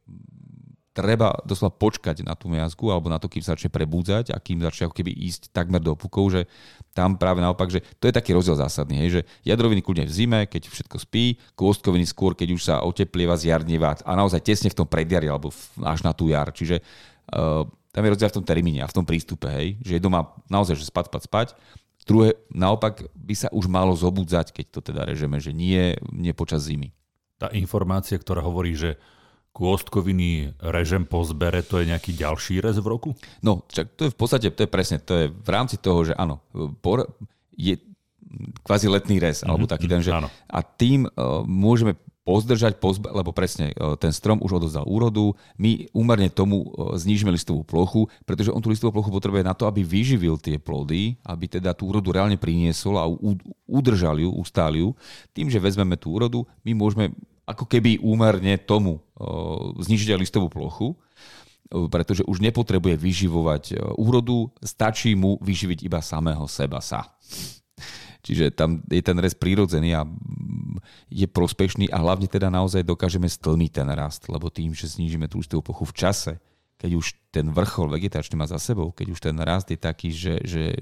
[0.92, 4.60] treba doslova počkať na tú miazgu alebo na to, kým sa začne prebúdzať a kým
[4.60, 6.52] začne ako keby ísť takmer do pukov, že
[6.92, 10.40] tam práve naopak, že to je taký rozdiel zásadný, hej, že jadroviny kľudne v zime,
[10.52, 14.88] keď všetko spí, kôstkoviny skôr, keď už sa oteplieva, zjarnieva a naozaj tesne v tom
[14.88, 16.52] predjari alebo až na tú jar.
[16.52, 17.64] Čiže uh,
[17.96, 20.76] tam je rozdiel v tom termíne a v tom prístupe, hej, že jedno má naozaj,
[20.76, 21.48] že spať, spať, spať,
[22.04, 26.68] druhé naopak by sa už malo zobudzať, keď to teda režeme, že nie, nie počas
[26.68, 26.92] zimy.
[27.40, 29.00] Tá informácia, ktorá hovorí, že
[29.52, 33.10] kôstkoviny režem po zbere, to je nejaký ďalší rez v roku?
[33.44, 36.16] No, čak to je v podstate, to je presne, to je v rámci toho, že
[36.16, 36.40] áno,
[36.80, 37.12] por,
[37.56, 37.76] je
[38.64, 40.32] kvázi letný rez, mm-hmm, alebo taký ten, že áno.
[40.48, 45.90] a tým uh, môžeme pozdržať, pozbe, lebo presne uh, ten strom už odozdal úrodu, my
[45.92, 49.84] úmerne tomu uh, znížime listovú plochu, pretože on tú listovú plochu potrebuje na to, aby
[49.84, 53.36] vyživil tie plody, aby teda tú úrodu reálne priniesol a u,
[53.68, 54.94] udržal ju, ustál ju.
[55.36, 57.12] Tým, že vezmeme tú úrodu, my môžeme
[57.52, 59.04] ako keby úmerne tomu
[59.78, 60.96] znižiť aj listovú plochu,
[61.72, 63.64] pretože už nepotrebuje vyživovať
[63.96, 67.16] úrodu, stačí mu vyživiť iba samého seba sa.
[68.22, 70.06] Čiže tam je ten rez prírodzený a
[71.10, 75.42] je prospešný a hlavne teda naozaj dokážeme stlmiť ten rast, lebo tým, že znížime tú
[75.42, 76.34] listovú plochu v čase,
[76.78, 80.38] keď už ten vrchol vegetačný má za sebou, keď už ten rast je taký, že,
[80.46, 80.78] že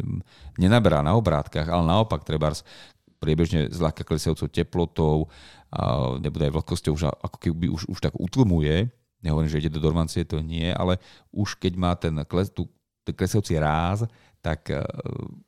[0.60, 2.52] nenaberá na obrátkach, ale naopak treba
[3.20, 5.28] priebežne zľahka klesajúcou teplotou,
[5.70, 8.90] a nebude aj vlhkosťou, už ako keby už, už tak utlmuje,
[9.22, 10.98] nehovorím, že ide do dormancie, to nie, ale
[11.30, 12.66] už keď má ten, kles, tú,
[13.06, 14.82] ten klesajúci ráz, tak uh,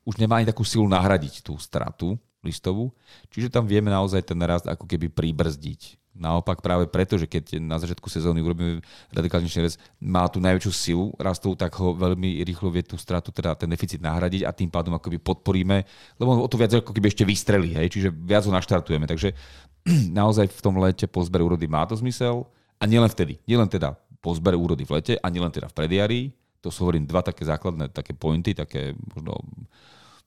[0.04, 2.90] už nemá ani takú silu nahradiť tú stratu listovú,
[3.30, 6.02] čiže tam vieme naozaj ten rast ako keby pribrzdiť.
[6.12, 8.84] Naopak práve preto, že keď na začiatku sezóny urobíme
[9.16, 13.56] radikálnejší rez, má tú najväčšiu silu rastov, tak ho veľmi rýchlo vie tú stratu, teda
[13.56, 15.88] ten deficit nahradiť a tým pádom akoby podporíme,
[16.20, 19.08] lebo o to viac ako keby ešte vystrelí, hej, čiže viac ho naštartujeme.
[19.08, 19.32] Takže
[20.20, 22.44] naozaj v tom lete po zbere úrody má to zmysel
[22.76, 23.40] a nielen vtedy.
[23.48, 26.20] Nielen teda po zbere úrody v lete a nielen teda v prediari.
[26.60, 29.40] To sú hovorím dva také základné také pointy, také možno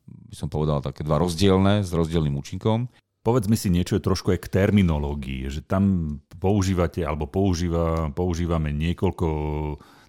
[0.06, 2.88] by som povedal také dva rozdielne s rozdielným účinkom.
[3.24, 9.26] Povedzme si niečo trošku aj k terminológii, že tam používate alebo používa, používame niekoľko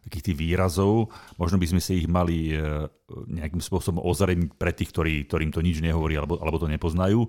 [0.06, 1.10] takých tých výrazov.
[1.40, 5.66] Možno by sme si ich mali e, nejakým spôsobom ozrejmiť pre tých, ktorí, ktorým to
[5.66, 7.26] nič nehovorí alebo, alebo to nepoznajú.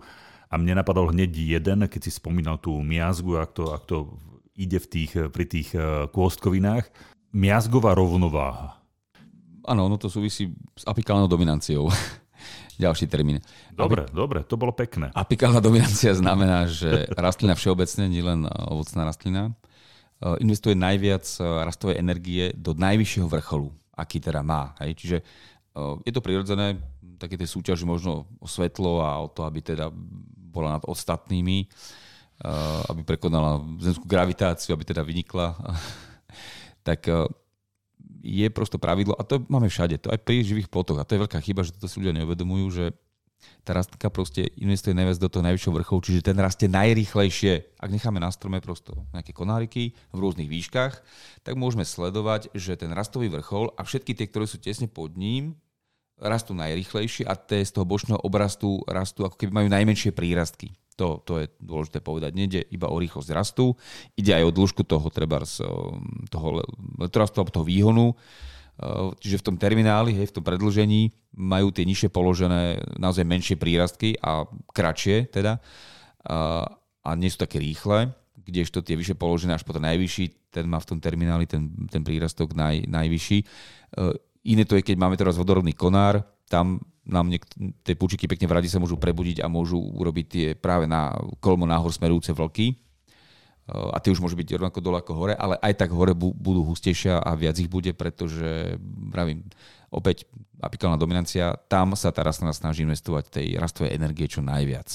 [0.51, 3.97] A mne napadol hneď jeden, keď si spomínal tú miazgu, ak to, ak to
[4.55, 6.91] ide v tých, pri tých e, kôstkovinách.
[7.31, 8.77] Miazgová rovnováha.
[9.67, 11.89] Áno, ono to súvisí s apikálnou dominanciou.
[12.77, 13.41] Ďalší termín.
[13.73, 15.09] Dobre, dobre, to bolo pekné.
[15.17, 19.53] Apikálna dominancia znamená, že rastlina všeobecne, nielen ovocná rastlina,
[20.21, 24.77] eh, investuje najviac eh, rastovej energie do najvyššieho vrcholu, aký teda má.
[24.85, 24.93] Hej?
[25.01, 25.19] Čiže
[25.77, 26.81] je to prirodzené,
[27.21, 29.93] také tie súťaži možno o svetlo a o to, aby teda
[30.49, 31.69] bola nad ostatnými.
[32.89, 35.53] aby prekonala zemskú gravitáciu, aby teda vynikla,
[36.89, 37.09] tak
[38.27, 41.23] je prosto pravidlo, a to máme všade, to aj pri živých plotoch, a to je
[41.23, 42.85] veľká chyba, že toto si ľudia neuvedomujú, že
[43.63, 47.79] tá rastlina proste investuje najviac do toho najvyššieho vrcholu, čiže ten rastie najrychlejšie.
[47.79, 50.99] Ak necháme na strome prosto nejaké konáriky v rôznych výškach,
[51.43, 55.59] tak môžeme sledovať, že ten rastový vrchol a všetky tie, ktoré sú tesne pod ním,
[56.17, 60.73] rastú najrychlejšie a tie z toho bočného obrastu rastú ako keby majú najmenšie prírastky.
[60.97, 62.33] To, to je dôležité povedať.
[62.33, 63.77] Nede iba o rýchlosť rastu,
[64.17, 65.45] ide aj o dĺžku toho, treba
[66.33, 66.65] toho
[66.97, 68.17] letorastu alebo toho výhonu
[68.77, 73.57] Eh, čiže v tom termináli, hej, v tom predlžení majú tie nižšie položené naozaj menšie
[73.57, 75.65] prírastky a kratšie teda
[76.29, 76.65] a,
[77.01, 80.77] a nie sú také rýchle, kdežto tie vyššie položené až po ten najvyšší, ten má
[80.77, 83.39] v tom termináli ten, ten prírastok naj, najvyšší.
[83.41, 84.13] Eh,
[84.53, 87.47] iné to je, keď máme teraz vodorovný konár, tam nám niek-
[87.87, 91.65] tie púčiky pekne v rade sa môžu prebudiť a môžu urobiť tie práve na kolmo
[91.65, 92.75] náhor smerujúce vlky,
[93.67, 97.19] a tie už môžu byť rovnako dole ako hore, ale aj tak hore budú hustejšia
[97.19, 98.79] a viac ich bude, pretože,
[99.11, 99.43] pravím,
[99.91, 100.23] opäť
[100.63, 104.87] apikálna dominancia, tam sa tá rastlina snaží investovať tej rastovej energie čo najviac.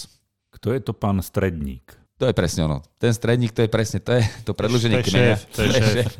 [0.55, 2.00] Kto je to pán Stredník?
[2.21, 2.85] To je presne ono.
[3.01, 5.25] Ten stredník, to je presne, to je to predlženie to je kmeňa.
[5.25, 6.11] Šéf, to je šéf.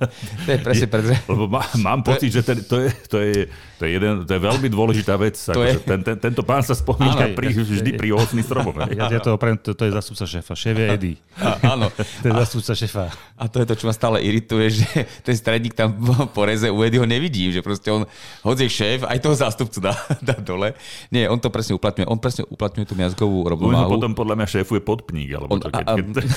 [0.41, 1.03] To je presne pred...
[1.29, 3.45] Lebo má, mám pocit, že ten, to, je, to, je,
[3.77, 5.37] to, je jeden, to je veľmi dôležitá vec.
[5.37, 5.77] To je...
[5.77, 8.81] ten, ten, tento pán sa spomína pri, vždy pri 8 stromov.
[8.97, 10.57] Ja, ja to opravím, to, to je zastupca šéfa.
[10.57, 11.15] Šéf je Eddie.
[11.37, 11.93] A, áno.
[11.93, 13.13] To je zastupca šéfa.
[13.37, 14.89] A to je to, čo ma stále irituje, že
[15.21, 15.93] ten stredník tam
[16.33, 18.09] po reze u Eddieho nevidím, že proste on,
[18.41, 19.93] hoď je šéf, aj toho zástupcu dá,
[20.33, 20.73] dá dole.
[21.13, 22.09] Nie, on to presne uplatňuje.
[22.09, 24.01] On presne uplatňuje tú miazgovú rovnováhu.
[24.01, 25.29] Potom podľa mňa šéfuje podpník.
[25.37, 25.90] Alebo on, to, keď,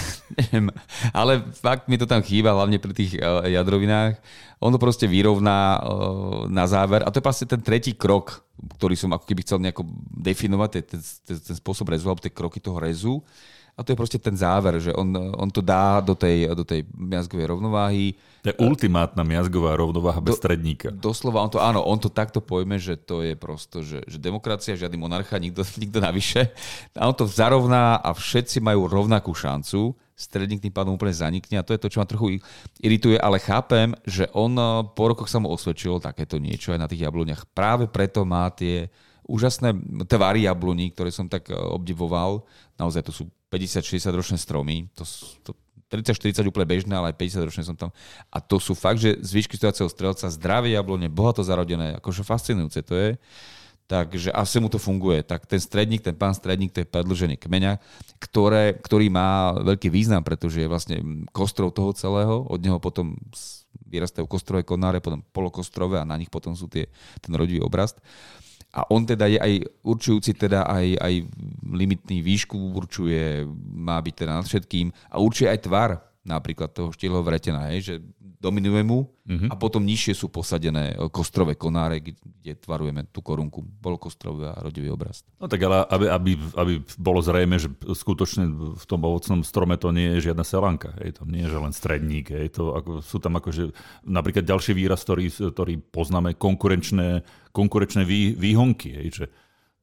[0.40, 0.67] neviem,
[1.14, 4.19] ale fakt mi to tam chýba, hlavne pri tých eh, jadrovinách.
[4.62, 5.83] On to proste vyrovná eh,
[6.49, 8.43] na záver a to je vlastne ten tretí krok,
[8.79, 9.87] ktorý som ako keby chcel nejako
[10.19, 13.21] definovať, ten, ten, ten spôsob rezu alebo tie kroky toho rezu.
[13.75, 16.87] A to je proste ten záver, že on, on to dá do tej, do tej
[16.95, 18.15] miazgovej rovnováhy.
[18.47, 20.95] To je ultimátna miazgová rovnováha bez do, stredníka.
[20.95, 24.79] Doslova, on to, áno, on to takto pojme, že to je prosto, že, že demokracia,
[24.79, 26.55] žiadny monarcha, nikto, nikto navyše.
[26.95, 31.67] A on to zarovná a všetci majú rovnakú šancu stredník tým pádom úplne zanikne a
[31.67, 32.39] to je to, čo ma trochu
[32.79, 36.89] irituje, ale chápem, že on eh, po rokoch sa mu osvedčilo takéto niečo aj na
[36.89, 37.51] tých jabloniach.
[37.51, 38.89] Práve preto má tie
[39.27, 39.75] úžasné
[40.07, 42.47] tvary jabloní, ktoré som tak eh, obdivoval.
[42.79, 44.90] Naozaj to sú 50-60 ročné stromy.
[44.99, 45.07] To,
[45.47, 45.55] to
[45.95, 47.95] 30-40 úplne bežné, ale aj 50 ročné som tam.
[48.35, 52.83] A to sú fakt, že z výšky stojaceho strelca zdravé jablone, bohato zarodené, akože fascinujúce
[52.83, 53.11] to je.
[53.85, 55.21] Takže asi mu to funguje.
[55.21, 57.77] Tak ten stredník, ten pán stredník, to je predlženie kmeňa,
[58.17, 60.97] ktoré, ktorý má veľký význam, pretože je vlastne
[61.37, 62.49] kostrov toho celého.
[62.49, 63.12] Od neho potom
[63.85, 66.88] vyrastajú kostrové konáre, potom polokostrové a na nich potom sú tie,
[67.21, 68.01] ten rodivý obrast.
[68.75, 69.55] A on teda je aj
[69.87, 71.15] určujúci, teda aj, aj
[71.71, 75.91] limitný výšku určuje, má byť teda nad všetkým a určuje aj tvar
[76.25, 77.95] napríklad toho štieľho vretena, hej, že
[78.41, 79.49] dominuje mu uh-huh.
[79.53, 85.21] a potom nižšie sú posadené kostrové konáre, kde tvarujeme tú korunku, polokostrový a rodivý obraz.
[85.37, 89.93] No tak ale aby, aby, aby bolo zrejme, že skutočne v tom ovocnom strome to
[89.93, 93.21] nie je žiadna selanka, hej, to nie je že len stredník, hej, to ako, sú
[93.21, 93.73] tam akože
[94.09, 97.21] napríklad ďalší výraz, ktorý, ktorý poznáme, konkurenčné,
[97.53, 99.27] konkurenčné vý, výhonky, hej, že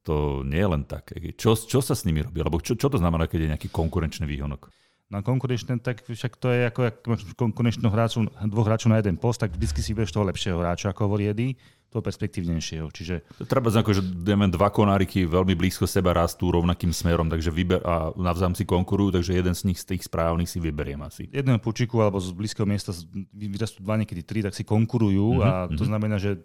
[0.02, 1.14] to nie je len tak.
[1.38, 2.42] Čo, čo sa s nimi robí?
[2.42, 4.74] Alebo čo, čo to znamená, keď je nejaký konkurenčný výhonok?
[5.12, 9.20] Na konkurenčné, tak však to je ako, ak máš konkurenčného hráču, dvoch hráčov na jeden
[9.20, 11.60] post, tak vždy si budeš toho lepšieho hráča, ako hovorí Edy,
[11.92, 12.88] toho perspektívnejšieho.
[12.88, 13.28] Čiže...
[13.36, 17.84] To treba znako, že dajme dva konáriky veľmi blízko seba rastú rovnakým smerom, takže vyber,
[17.84, 21.28] a navzájom si konkurujú, takže jeden z nich z tých správnych si vyberiem asi.
[21.28, 22.96] Jedného pučiku alebo z blízkeho miesta
[23.36, 25.92] vyrastú dva, niekedy tri, tak si konkurujú mm-hmm, a to mm-hmm.
[25.92, 26.40] znamená, že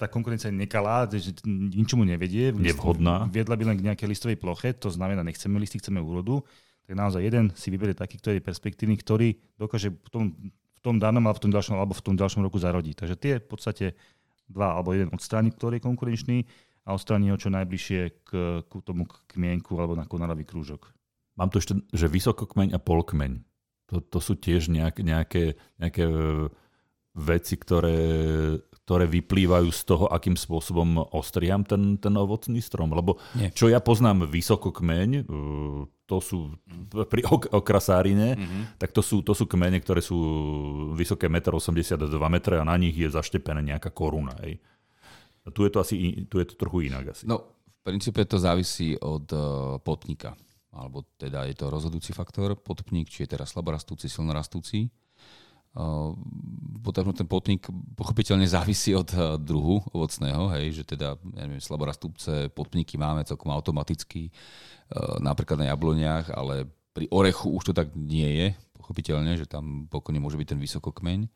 [0.00, 2.56] tá konkurencia je nekalá, že ničomu nevedie.
[2.56, 3.28] Nevhodná.
[3.28, 6.40] Viedla by len k nejakej listovej ploche, to znamená, nechceme listy, chceme úrodu
[6.88, 10.96] tak naozaj jeden si vyberie taký, ktorý je perspektívny, ktorý dokáže v tom, v tom
[10.96, 13.04] danom alebo v tom ďalšom, alebo v tom ďalšom roku zarodiť.
[13.04, 13.86] Takže tie v podstate
[14.48, 16.38] dva alebo jeden odstráni, ktorý je konkurenčný
[16.88, 18.30] a odstráni ho čo najbližšie k,
[18.64, 20.88] k tomu kmienku alebo na konarový krúžok.
[21.36, 23.44] Mám tu ešte, že vysokokmeň a polkmeň.
[23.92, 26.48] To, to sú tiež nejak, nejaké, nejaké e,
[27.20, 28.00] veci, ktoré,
[28.88, 32.96] ktoré vyplývajú z toho, akým spôsobom ostriam ten, ten ovocný strom.
[32.96, 33.52] Lebo Nie.
[33.52, 35.22] čo ja poznám vysokokmeň, e,
[36.08, 36.56] to sú
[37.12, 37.20] pri
[37.52, 38.80] okrasárine, mm-hmm.
[38.80, 40.16] tak to sú, to sú kmene, ktoré sú
[40.96, 44.32] vysoké 1,82 m a na nich je zaštepená nejaká koruna.
[44.40, 44.56] Hej.
[45.44, 47.28] A tu je to asi tu je to trochu inak asi.
[47.28, 50.32] No, v princípe to závisí od uh, potníka.
[50.72, 54.88] Alebo teda je to rozhodujúci faktor, potpník, či je teraz slaborastúci, silnorastúci.
[54.88, 55.07] Uh,
[56.82, 62.50] potom ten potník pochopiteľne závisí od uh, druhu ovocného, hej, že teda ja neviem, slaborastúce
[62.50, 64.32] potníky máme celkom automaticky.
[64.88, 66.66] Uh, napríklad na jabloniach, ale
[66.98, 71.30] Pri orechu už to tak nie je, pochopiteľne, že tam pokojne môže byť ten vysokokmeň.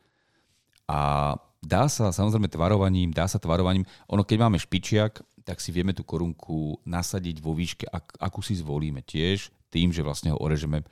[0.91, 5.95] A dá sa samozrejme tvarovaním, dá sa tvarovaním, ono keď máme špičiak, tak si vieme
[5.95, 10.83] tú korunku nasadiť vo výške, ak, akú si zvolíme tiež, tým, že vlastne ho orežeme,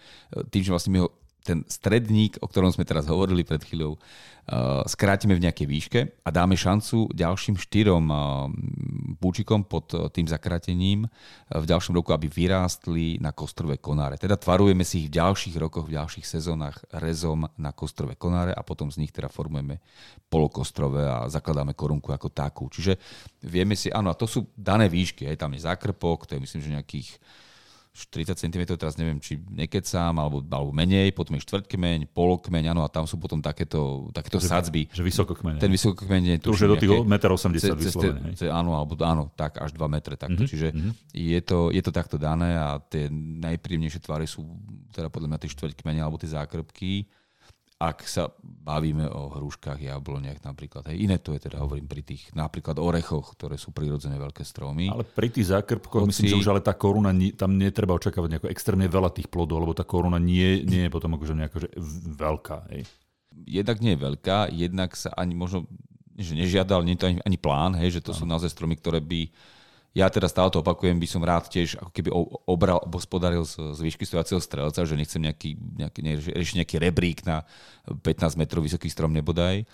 [0.55, 1.11] tým, že vlastne my ho
[1.41, 6.29] ten stredník, o ktorom sme teraz hovorili pred chvíľou, uh, skrátime v nejakej výške a
[6.29, 11.09] dáme šancu ďalším štyrom uh, pod uh, tým zakrátením
[11.51, 14.21] v ďalšom roku, aby vyrástli na kostrové konáre.
[14.21, 18.63] Teda tvarujeme si ich v ďalších rokoch, v ďalších sezónach rezom na kostrové konáre a
[18.63, 19.81] potom z nich teda formujeme
[20.29, 22.69] polokostrové a zakladáme korunku ako takú.
[22.71, 22.97] Čiže
[23.43, 26.61] vieme si, áno, a to sú dané výšky, aj tam je zákrpok, to je myslím,
[26.63, 27.09] že nejakých
[27.91, 32.89] 30 cm, teraz neviem, či nekecám, alebo, alebo menej, potom je štvrtkmeň, polokmeň, áno, a
[32.89, 34.87] tam sú potom takéto, takéto že, sadzby.
[34.95, 35.59] Že vysokokmeň.
[35.59, 36.49] Ten vysokokmeň je tu.
[36.55, 38.31] už je do tých 1,80 m vyslovene.
[38.47, 40.39] Áno, alebo áno, tak až 2 metre takto.
[40.39, 40.51] Mm-hmm.
[40.55, 40.93] Čiže mm-hmm.
[41.13, 43.11] Je, to, je to takto dané a tie
[43.43, 44.47] najpríjemnejšie tvary sú
[44.95, 47.11] teda podľa mňa tie štvrtkmene alebo tie zákrpky
[47.81, 50.93] ak sa bavíme o hruškách, jabloniach napríklad.
[50.93, 51.09] Hej.
[51.09, 54.93] Iné to je teda, hovorím, pri tých napríklad orechoch, ktoré sú prirodzené veľké stromy.
[54.93, 56.13] Ale pri tých zákrpkoch, Hoci...
[56.13, 57.09] myslím, že už ale tá koruna,
[57.41, 61.17] tam netreba očakávať nejako extrémne veľa tých plodov, lebo tá koruna nie, nie je potom
[61.17, 61.69] akože nejako že
[62.21, 62.69] veľká.
[62.77, 62.85] Hej.
[63.49, 65.65] Jednak nie je veľká, jednak sa ani možno,
[66.21, 68.19] že nežiadal, nie je to ani, ani plán, hej, že to ano.
[68.21, 69.33] sú naozaj stromy, ktoré by
[69.91, 72.11] ja teda stále to opakujem, by som rád tiež ako keby
[72.47, 77.43] obral, hospodaril z, z výšky stojaceho strelca, že nechcem nejaký, nejaký, ne, nejaký rebrík na
[77.91, 79.67] 15 metrov vysoký strom nebodaj.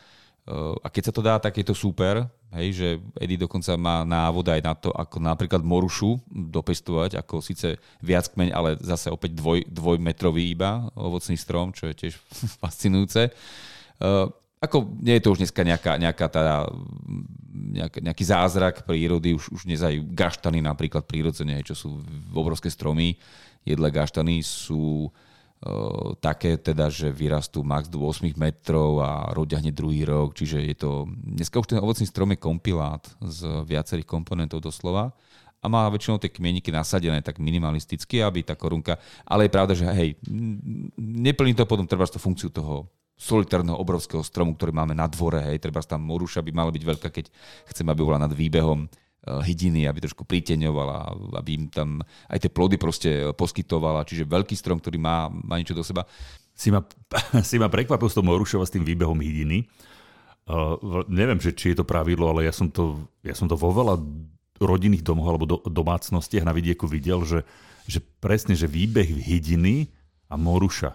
[0.47, 2.23] Uh, a keď sa to dá, tak je to super,
[2.55, 2.89] hej, že
[3.19, 8.55] Edy dokonca má návod aj na to, ako napríklad morušu dopestovať, ako síce viac kmeň,
[8.55, 12.15] ale zase opäť dvoj, dvojmetrový iba ovocný strom, čo je tiež
[12.63, 13.35] fascinujúce.
[14.57, 16.65] Ako nie je to už dneska nejaká, nejaká tá,
[17.53, 22.01] nejaký, nejaký zázrak prírody, už, už nezajú gaštany napríklad prírodzene, čo sú
[22.33, 23.21] obrovské stromy,
[23.69, 29.75] jedle gaštany sú uh, také teda, že vyrastú max do 8 metrov a rodia hneď
[29.77, 34.65] druhý rok, čiže je to, dneska už ten ovocný strom je kompilát z viacerých komponentov
[34.65, 35.13] doslova
[35.61, 38.97] a má väčšinou tie kmieniky nasadené tak minimalisticky, aby tá korunka,
[39.27, 40.17] ale je pravda, že hej,
[40.97, 42.87] neplní to potom treba tú funkciu toho
[43.17, 45.41] solitárneho obrovského stromu, ktorý máme na dvore.
[45.41, 47.33] Hej, treba tam moruša by mala byť veľká, keď
[47.73, 48.89] chceme, aby bola nad výbehom eh,
[49.41, 54.05] hydiny, aby trošku priteňovala, aby im tam aj tie plody proste eh, poskytovala.
[54.05, 56.05] Čiže veľký strom, ktorý má, má niečo do seba.
[56.53, 56.85] Si ma,
[57.49, 59.65] si ma prekvapil s tou morušou s tým výbehom hydiny.
[60.47, 63.75] Uh, neviem, že, či je to pravidlo, ale ja som to, ja som to vo
[63.75, 63.99] veľa
[64.63, 67.43] rodinných domoch alebo do, domácnostiach na vidieku videl, že,
[67.91, 69.91] že presne, že výbeh hydiny
[70.31, 70.95] a moruša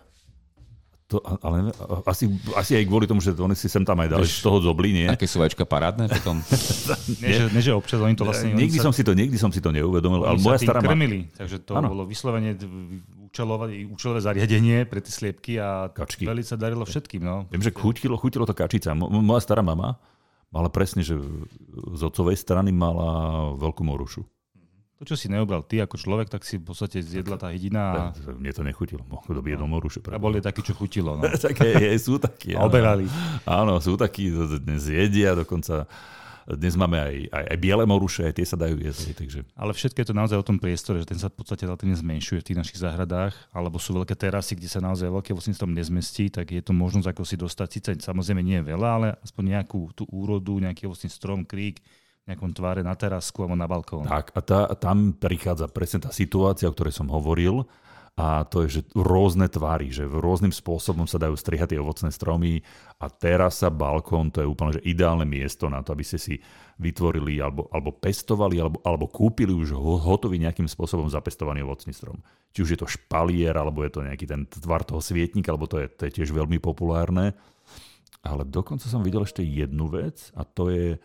[1.12, 1.76] to, ale
[2.08, 4.96] asi, asi aj kvôli tomu, že oni si sem tam aj dali z toho zobli,
[4.96, 5.08] nie?
[5.12, 6.40] Aké sú vačka parádne potom?
[7.24, 8.56] nie, že, nie, že občas oni to vlastne...
[8.56, 10.80] Nikdy, sa, som, si to, nikdy som si to neuvedomil, ale moja stará...
[10.80, 11.92] krmili, takže to ano.
[11.92, 12.56] bolo vyslovene
[13.28, 16.24] účelové, účelové zariadenie pre tie sliepky a Kačky.
[16.24, 17.20] veľmi sa darilo všetkým.
[17.20, 17.52] No.
[17.52, 18.96] Viem, že chutilo, chutilo to kačica.
[18.96, 20.00] Moja stará mama
[20.52, 21.16] mala presne, že
[21.72, 24.22] z otcovej strany mala veľkú morušu.
[25.02, 28.14] To, čo si neobral ty ako človek, tak si v podstate zjedla tá hydina.
[28.14, 28.38] A...
[28.38, 29.02] Mne to nechutilo.
[29.02, 29.98] Kto by jedol moruše.
[30.14, 31.18] A boli takí, čo chutilo.
[31.18, 31.26] No.
[31.42, 32.54] Také, je, sú takí.
[32.54, 33.10] A oberali.
[33.50, 34.30] Áno, sú takí,
[34.62, 35.90] dnes jedia, dokonca
[36.46, 39.14] dnes máme aj, aj, aj biele moruše, aj tie sa dajú jesť.
[39.14, 39.40] Takže...
[39.54, 42.42] Ale všetko je to naozaj o tom priestore, že ten sa v podstate relatívne zmenšuje
[42.42, 46.50] v tých našich záhradách, alebo sú veľké terasy, kde sa naozaj veľké tom nezmestí, tak
[46.50, 50.06] je to možnosť ako si dostať, síce samozrejme nie je veľa, ale aspoň nejakú tú
[50.10, 51.82] úrodu, nejaký ovocný strom, krík,
[52.32, 54.08] nejakom tváre na terasku alebo na balkón.
[54.08, 57.68] Tak a tá, tam prichádza presne tá situácia, o ktorej som hovoril,
[58.20, 62.60] a to je, že rôzne tvary, že rôznym spôsobom sa dajú strihať tie ovocné stromy
[63.00, 66.36] a terasa, balkón, to je úplne že ideálne miesto na to, aby ste si
[66.76, 72.20] vytvorili alebo, alebo pestovali, alebo, alebo kúpili už hotový nejakým spôsobom zapestovaný ovocný strom.
[72.52, 75.80] Či už je to špalier, alebo je to nejaký ten tvar toho svietnika, alebo to
[75.80, 77.32] je, to je tiež veľmi populárne.
[78.22, 81.00] Ale dokonca som videl ešte jednu vec a to je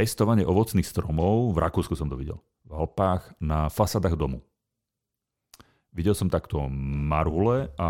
[0.00, 4.40] pestovanie ovocných stromov, v Rakúsku som to videl, v Alpách, na fasadách domu.
[5.90, 7.88] Videl som takto marhule a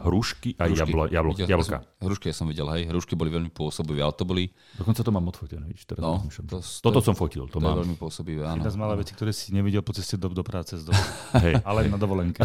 [0.00, 1.76] hrušky a jablo, jablo, videl, jablka.
[1.76, 2.88] Ja som, hrušky ja som videl, hej.
[2.88, 4.48] Hrušky boli veľmi pôsobivé, ale to boli...
[4.80, 7.76] Dokonca to mám odfotené, vidíš, teraz no, to, Toto to, som fotil, to, to mám.
[7.76, 8.64] je veľmi pôsobivé, áno.
[8.64, 11.04] Jedna z malé veci, ktoré si nevidel po ceste do, do práce z domu.
[11.44, 11.60] hej.
[11.68, 12.40] Ale na dovolenke.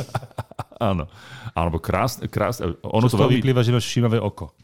[0.94, 1.10] áno.
[1.52, 2.78] Alebo krásne, krásne.
[2.86, 3.42] Ono Čo to veľmi...
[3.42, 4.54] vyplýva, že máš všímavé oko.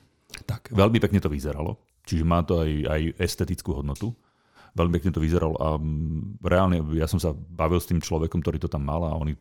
[0.47, 1.75] Tak, veľmi pekne to vyzeralo.
[2.09, 4.17] Čiže má to aj, aj estetickú hodnotu.
[4.73, 8.57] Veľmi pekne to vyzeralo a mm, reálne ja som sa bavil s tým človekom, ktorý
[8.57, 9.37] to tam mal a oni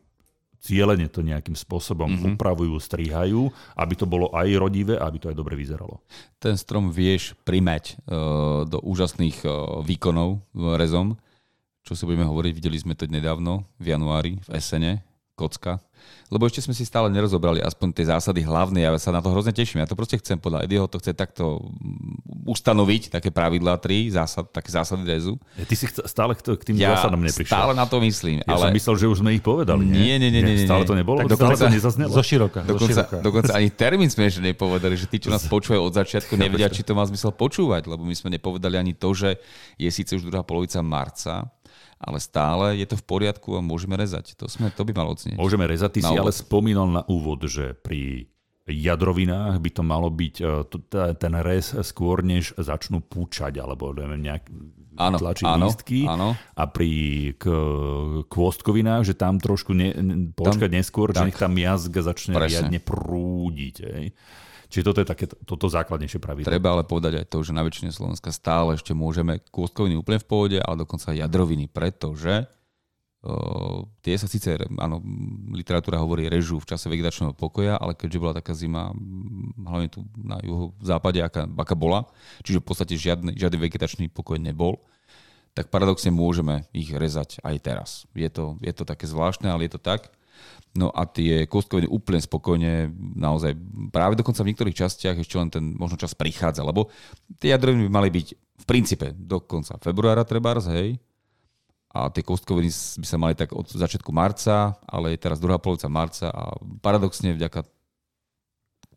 [0.58, 2.34] cieľene to nejakým spôsobom mm-hmm.
[2.34, 3.46] upravujú, strihajú,
[3.78, 6.02] aby to bolo aj rodivé a aby to aj dobre vyzeralo.
[6.42, 10.42] Ten strom vieš primať uh, do úžasných uh, výkonov
[10.74, 11.14] rezom,
[11.86, 15.07] čo si budeme hovoriť, videli sme to nedávno v januári v Esene,
[15.38, 15.78] kocka.
[16.28, 19.48] Lebo ešte sme si stále nerozobrali aspoň tie zásady hlavné, ja sa na to hrozne
[19.50, 19.80] teším.
[19.80, 21.62] Ja to proste chcem podľa Eddieho, to chce takto
[22.44, 25.34] ustanoviť, také pravidlá tri, zásad, také zásady rezu.
[25.56, 27.48] Ja, ty si stále k tým Ja zásadom neprišiel.
[27.50, 28.40] stále na to myslím.
[28.40, 29.84] Ja ale som myslel, že už sme ich povedali.
[29.84, 31.24] Nie, nie, nie, nie, nie, Stále to nebolo?
[31.24, 32.10] Tak stále dokonca- to nezaznelo?
[32.12, 32.60] Zo široka.
[32.62, 33.16] zo Dokonca, široka.
[33.20, 36.84] dokonca ani termín sme ešte nepovedali, že tí, čo nás počúvajú od začiatku, nevedia, či
[36.84, 39.36] to má zmysel počúvať, lebo my sme nepovedali ani to, že
[39.76, 41.48] je síce už druhá polovica marca,
[41.98, 44.38] ale stále je to v poriadku a môžeme rezať.
[44.38, 45.34] To, sme, to by malo odznieť.
[45.34, 45.98] Môžeme rezať.
[45.98, 46.22] Ty Na si úvod.
[46.22, 48.30] ale spomínal na úvod, že pri
[48.68, 50.46] jadrovinách by to malo byť e,
[51.16, 54.44] ten rez skôr, než začnú púčať, alebo neviem, nejak
[54.98, 56.00] Áno, tlačiť áno, lístky.
[56.10, 56.34] áno.
[56.58, 56.90] A pri
[57.38, 57.46] k,
[58.26, 59.94] kôstkovinách, že tam trošku ne,
[60.34, 61.26] počkať neskôr, že tak.
[61.30, 62.66] nech tá miazga začne Presne.
[62.66, 63.74] riadne prúdiť.
[63.86, 64.06] Hej.
[64.68, 66.52] Čiže toto je také, toto základnejšie pravidlo.
[66.52, 70.28] Treba ale povedať aj to, že na väčšine Slovenska stále ešte môžeme kôstkoviny úplne v
[70.28, 72.44] pohode, ale dokonca jadroviny, pretože
[73.24, 75.00] uh, tie sa síce, áno,
[75.56, 78.92] literatúra hovorí režu v čase vegetačného pokoja, ale keďže bola taká zima,
[79.56, 82.04] hlavne tu na juhu západe, aká, aká bola,
[82.44, 84.84] čiže v podstate žiadny, žiadny vegetačný pokoj nebol,
[85.56, 87.90] tak paradoxne môžeme ich rezať aj teraz.
[88.12, 90.12] Je to, je to také zvláštne, ale je to tak.
[90.78, 93.56] No a tie kostkoviny úplne spokojne, naozaj
[93.90, 96.92] práve dokonca v niektorých častiach ešte len ten možno čas prichádza, lebo
[97.40, 101.00] tie jadroviny by mali byť v princípe do konca februára trebárs, hej,
[101.88, 102.68] a tie kostkoviny
[103.00, 106.52] by sa mali tak od začiatku marca, ale je teraz druhá polovica marca a
[106.84, 107.64] paradoxne vďaka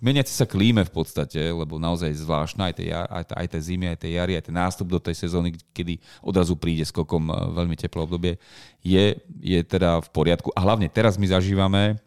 [0.01, 3.85] meniaci sa klíme v podstate, lebo naozaj zvláštna aj tie, jar, aj, aj tie zimy,
[3.93, 7.77] aj tie jary, aj ten nástup do tej sezóny, kedy odrazu príde skokom eh, veľmi
[7.77, 8.33] teplé obdobie,
[8.81, 10.49] je, je teda v poriadku.
[10.57, 12.01] A hlavne teraz my zažívame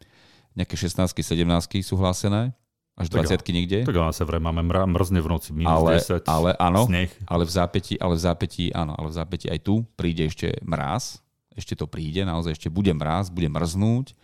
[0.59, 2.55] nejaké 16 17 sú hlásené,
[2.95, 3.79] až Tak 20 niekde.
[3.83, 7.11] Tak ale vraj máme mra, mrzne v noci, minus Ale, 10, ale áno, sneh.
[7.27, 11.19] ale v zápäti, ale v zápäti, áno, ale v zápäti aj tu príde ešte mráz,
[11.59, 14.15] ešte to príde, naozaj ešte bude mráz, bude mrznúť.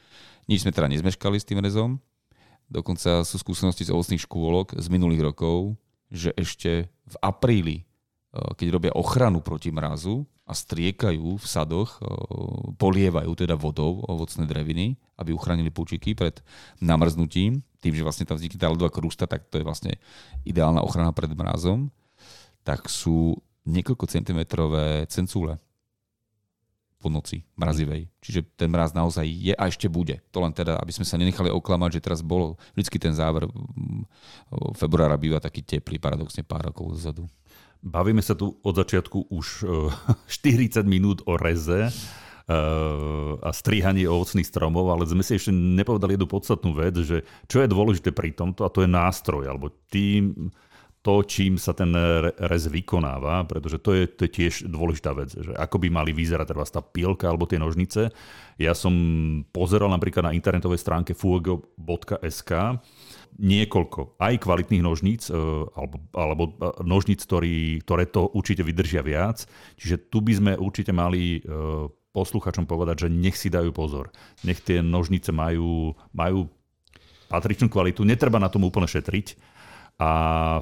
[0.47, 1.99] Nič sme teda nezmeškali s tým rezom.
[2.71, 5.75] Dokonca sú skúsenosti z ovocných škôlok z minulých rokov,
[6.07, 12.07] že ešte v apríli, eh, keď robia ochranu proti mrazu a striekajú v sadoch, eh,
[12.79, 16.39] polievajú teda vodou ovocné dreviny, aby uchránili púčiky pred
[16.79, 19.99] namrznutím, tým, že vlastne tam vznikne tá ľadová krústa, tak to je vlastne
[20.47, 21.91] ideálna ochrana pred mrazom,
[22.63, 23.35] tak sú
[23.67, 25.59] niekoľko centimetrové cencúle
[27.01, 28.13] po noci mrazivej.
[28.21, 30.21] Čiže ten mraz naozaj je a ešte bude.
[30.37, 34.05] To len teda, aby sme sa nenechali oklamať, že teraz bolo vždycky ten záver mm,
[34.77, 37.25] februára býva taký teplý, paradoxne pár rokov dozadu.
[37.81, 39.47] Bavíme sa tu od začiatku už
[40.29, 41.93] eh, 40 minút o reze eh,
[43.41, 47.73] a strihaní ovocných stromov, ale sme si ešte nepovedali jednu podstatnú vec, že čo je
[47.73, 50.53] dôležité pri tomto, a to je nástroj, alebo tým,
[51.01, 55.33] to, čím sa ten re- rez vykonáva, pretože to je, to je tiež dôležitá vec,
[55.33, 58.13] že ako by mali vyzerať teda tá pilka alebo tie nožnice.
[58.61, 58.93] Ja som
[59.49, 62.53] pozeral napríklad na internetovej stránke fuego.sk
[63.41, 65.35] niekoľko aj kvalitných nožníc, e,
[65.73, 69.49] alebo, alebo e, nožníc, ktorý, ktoré to určite vydržia viac.
[69.81, 71.41] Čiže tu by sme určite mali e,
[72.13, 74.13] posluchačom povedať, že nech si dajú pozor.
[74.45, 76.53] Nech tie nožnice majú, majú
[77.31, 79.39] patričnú kvalitu, netreba na tom úplne šetriť.
[80.01, 80.11] A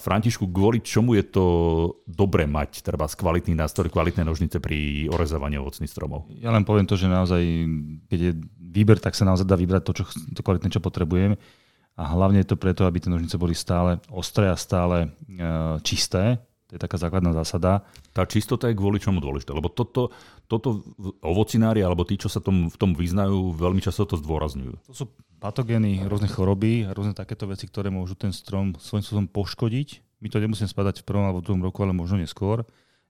[0.03, 1.47] Františku, kvôli čomu je to
[2.11, 6.27] dobre mať treba z kvalitných nástrojov, kvalitné nožnice pri orezávaní ovocných stromov?
[6.43, 7.39] Ja len poviem to, že naozaj,
[8.11, 11.39] keď je výber, tak sa naozaj dá vybrať to, čo, to kvalitné, čo potrebujeme.
[11.95, 15.09] A hlavne je to preto, aby tie nožnice boli stále ostré a stále e,
[15.87, 16.43] čisté.
[16.69, 17.89] To je taká základná zásada.
[18.13, 19.57] Tá čistota je kvôli čomu dôležité?
[19.57, 20.13] Lebo toto,
[20.53, 20.85] toto
[21.25, 24.77] ovocinári alebo tí, čo sa tom, v tom vyznajú, veľmi často to zdôrazňujú.
[24.85, 25.09] To sú
[25.41, 30.21] patogény, rôzne choroby rôzne takéto veci, ktoré môžu ten strom svojím spôsobom poškodiť.
[30.21, 32.67] My to nemusíme spadať v prvom alebo v druhom roku, ale možno neskôr.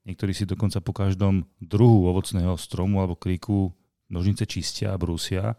[0.06, 3.74] Niektorí si dokonca po každom druhu ovocného stromu alebo kríku
[4.06, 5.56] nožnice čistia a brúsia,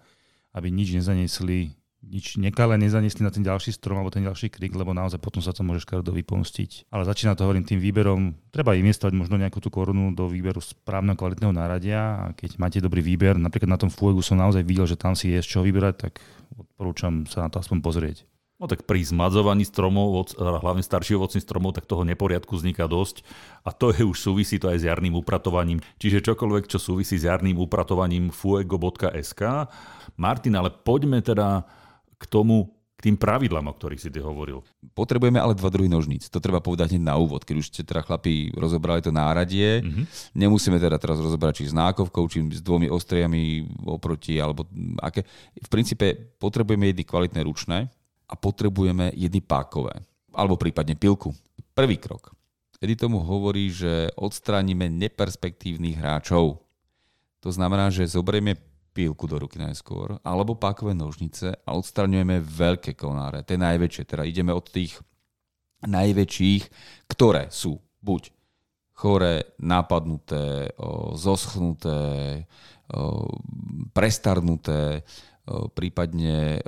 [0.55, 4.95] aby nič nezaniesli nič nekalé nezaniesli na ten ďalší strom alebo ten ďalší krik, lebo
[4.95, 6.87] naozaj potom sa to môže škaredo vypomstiť.
[6.95, 8.39] Ale začína to hovorím tým výberom.
[8.55, 13.03] Treba investovať možno nejakú tú korunu do výberu správneho kvalitného náradia a keď máte dobrý
[13.03, 15.95] výber, napríklad na tom Fuegu som naozaj videl, že tam si je z čoho vyberať,
[16.07, 16.23] tak
[16.55, 18.17] odporúčam sa na to aspoň pozrieť.
[18.59, 23.23] No tak pri zmadzovaní stromov, a hlavne starších ovocných stromov, tak toho neporiadku vzniká dosť.
[23.63, 25.79] A to je už súvisí to aj s jarným upratovaním.
[25.95, 29.71] Čiže čokoľvek, čo súvisí s jarným upratovaním fuego.sk.
[30.19, 31.63] Martin, ale poďme teda
[32.19, 34.59] k tomu, k tým pravidlám, o ktorých si ty hovoril.
[34.91, 36.27] Potrebujeme ale dva druhy nožníc.
[36.27, 37.47] To treba povedať hneď na úvod.
[37.47, 40.35] Keď už ste teda chlapí rozobrali to náradie, mm-hmm.
[40.35, 44.67] nemusíme teda teraz rozobrať či s nákovkou, či s dvomi ostriami oproti, alebo
[44.99, 45.23] aké.
[45.55, 46.11] V princípe
[46.43, 47.87] potrebujeme jedny kvalitné ručné
[48.27, 49.95] a potrebujeme jedny pákové.
[50.35, 51.31] Alebo prípadne pilku.
[51.71, 52.35] Prvý krok.
[52.83, 56.59] Edy tomu hovorí, že odstránime neperspektívnych hráčov.
[57.39, 58.59] To znamená, že zoberieme
[58.91, 64.03] pílku do ruky najskôr, alebo pákové nožnice a odstraňujeme veľké konáre, tie najväčšie.
[64.09, 64.97] Teda ideme od tých
[65.85, 66.63] najväčších,
[67.07, 68.35] ktoré sú buď
[68.99, 70.75] chore, napadnuté,
[71.15, 72.43] zoschnuté,
[73.95, 75.07] prestarnuté,
[75.71, 76.59] prípadne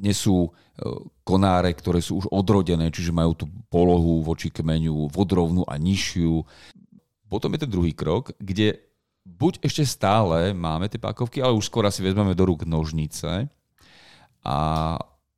[0.00, 0.48] nesú
[1.22, 6.40] konáre, ktoré sú už odrodené, čiže majú tú polohu voči kmeňu vodrovnú a nižšiu.
[7.28, 8.91] Potom je ten druhý krok, kde
[9.22, 13.46] buď ešte stále máme tie pákovky, ale už skôr si vezmeme do rúk nožnice
[14.42, 14.56] a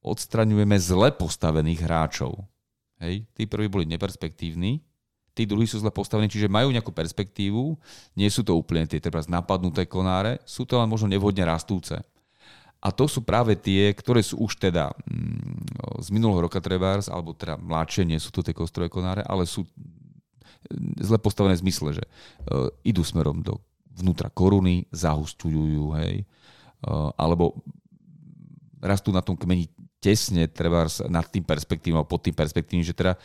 [0.04, 2.44] odstraňujeme zle postavených hráčov.
[3.00, 4.80] Hej, tí prví boli neperspektívni,
[5.36, 7.76] tí druhí sú zle postavení, čiže majú nejakú perspektívu,
[8.16, 12.00] nie sú to úplne tie treba napadnuté konáre, sú to len možno nevhodne rastúce.
[12.84, 17.32] A to sú práve tie, ktoré sú už teda mm, z minulého roka trebárs, alebo
[17.32, 19.64] teda mladšie, nie sú to tie kostrové konáre, ale sú
[21.00, 23.60] zle postavené v zmysle, že uh, idú smerom do
[23.94, 26.26] vnútra koruny, zahustujú hej,
[27.14, 27.62] alebo
[28.82, 29.70] rastú na tom kmeni
[30.02, 33.16] tesne, treba nad tým perspektívom, pod tým perspektívom, že teda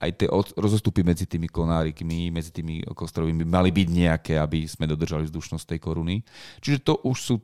[0.00, 5.28] aj tie rozostupy medzi tými konárikmi, medzi tými kostrovými mali byť nejaké, aby sme dodržali
[5.28, 6.24] vzdušnosť tej koruny.
[6.64, 7.34] Čiže to už sú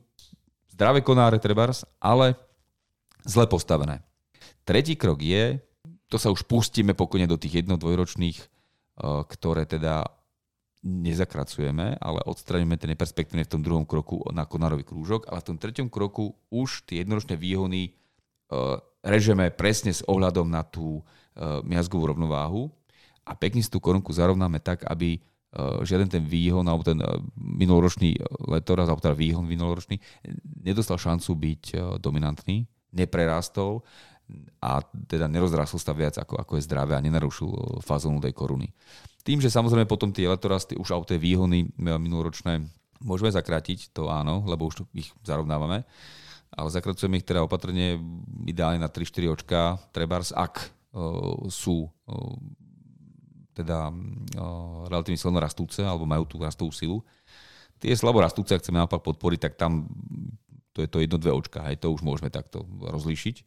[0.73, 2.33] zdravé konáre trebárs, ale
[3.29, 4.01] zle postavené.
[4.65, 5.61] Tretí krok je,
[6.09, 8.39] to sa už pustíme pokojne do tých jedno dvojročných,
[9.29, 10.09] ktoré teda
[10.81, 15.57] nezakracujeme, ale odstraníme tie neperspektívne v tom druhom kroku na konárový krúžok, ale v tom
[15.61, 22.17] treťom kroku už tie jednoročné výhony uh, režeme presne s ohľadom na tú uh, miazgovú
[22.17, 22.73] rovnováhu
[23.29, 26.97] a pekne si tú korunku zarovnáme tak, aby uh, žiaden ten výhon alebo ten
[27.37, 28.17] minuloročný
[28.49, 30.01] letoraz, alebo teda výhon minuloročný
[30.65, 31.63] nedostal šancu byť
[32.01, 32.65] dominantný,
[32.97, 33.85] neprerástol
[34.61, 38.69] a teda nerozrastol sa viac ako, ako je zdravé a nenarušil fazónu tej koruny.
[39.25, 42.65] Tým, že samozrejme potom tie letorasty už auté výhony e, minuloročné
[43.01, 45.85] môžeme zakrátiť, to áno, lebo už ich zarovnávame,
[46.53, 47.97] ale zakracujeme ich teda opatrne
[48.45, 49.61] ideálne na 3-4 očka,
[49.95, 52.37] trebárs, ak uh, sú uh,
[53.55, 56.99] teda uh, relatívne silno rastúce alebo majú tú rastovú silu.
[57.81, 59.89] Tie slabo rastúce, ak chceme naopak podporiť, tak tam
[60.75, 63.43] to je to jedno, dve očka, aj to už môžeme takto rozlíšiť.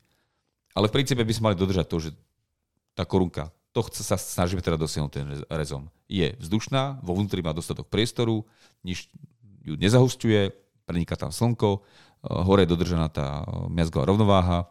[0.74, 2.10] Ale v princípe by sme mali dodržať to, že
[2.98, 5.90] tá korunka to sa snažíme teda dosiahnuť ten rezom.
[6.06, 8.46] Je vzdušná, vo vnútri má dostatok priestoru,
[8.86, 9.10] nič
[9.66, 10.54] ju nezahustuje,
[10.86, 13.42] preniká tam slnko, eh, hore je dodržaná tá
[13.74, 14.70] miazgová rovnováha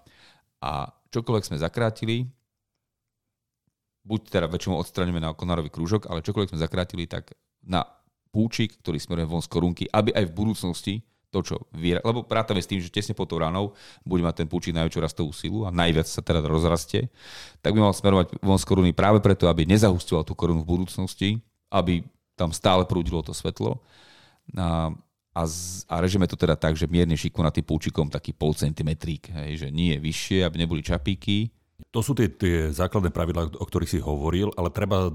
[0.62, 2.30] a čokoľvek sme zakrátili,
[4.06, 7.34] buď teda väčšinou odstraňujeme na konárový krúžok, ale čokoľvek sme zakrátili, tak
[7.66, 7.82] na
[8.30, 10.94] púčik, ktorý smeruje von z korunky, aby aj v budúcnosti
[11.32, 12.04] to, čo vyra...
[12.04, 13.72] Lebo prátame s tým, že tesne pod tou ranou
[14.04, 17.08] bude mať ten púčik najväčšiu rastovú silu a najviac sa teda rozrastie,
[17.64, 21.40] tak by mal smerovať von z koruny práve preto, aby nezahustila tú korunu v budúcnosti,
[21.72, 22.04] aby
[22.36, 23.80] tam stále prúdilo to svetlo.
[24.52, 24.92] A,
[25.32, 29.66] a, z, a režime to teda tak, že mierne tým púčikom taký pol centimetrík, hej,
[29.66, 31.48] že nie je vyššie, aby neboli čapíky,
[31.90, 35.12] to sú tie, tie základné pravidlá, o ktorých si hovoril, ale treba e,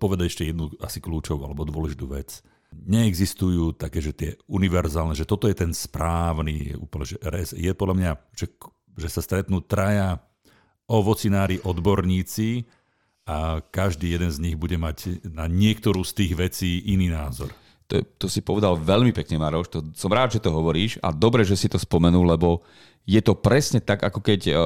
[0.00, 2.40] povedať ešte jednu asi kľúčovú alebo dôležitú vec
[2.82, 7.54] neexistujú také, že tie univerzálne, že toto je ten správny úplne, že res.
[7.54, 8.46] Je podľa mňa, že,
[8.98, 10.18] že sa stretnú traja
[10.90, 12.66] ovocinári, odborníci
[13.24, 17.48] a každý jeden z nich bude mať na niektorú z tých vecí iný názor.
[17.88, 19.68] To, to si povedal veľmi pekne, Maroš.
[19.72, 22.64] To, som rád, že to hovoríš a dobre, že si to spomenul, lebo
[23.04, 24.56] je to presne tak, ako keď uh,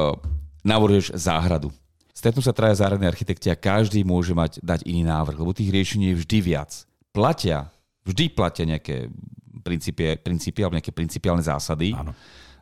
[0.62, 1.74] navrhuješ záhradu.
[2.14, 6.10] Stretnú sa traja záhradní architekti a každý môže mať, dať iný návrh, lebo tých riešení
[6.10, 6.70] je vždy viac.
[7.14, 7.70] Platia
[8.08, 9.12] vždy platia nejaké
[9.60, 11.92] princípy, alebo nejaké principiálne zásady.
[11.92, 12.16] Áno.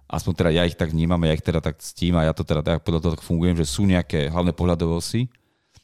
[0.07, 2.62] Aspoň teda ja ich tak vnímam, ja ich teda tak ctím a ja to teda
[2.62, 5.26] tak podľa toho tak fungujem, že sú nejaké hlavné pohľadové osy,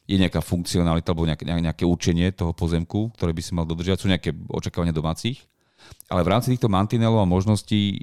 [0.07, 4.07] je nejaká funkcionalita alebo nejaké, nejaké učenie toho pozemku, ktoré by si mal dodržiavať, sú
[4.11, 5.43] nejaké očakávania domácich.
[6.07, 7.99] Ale v rámci týchto mantinelov a možností,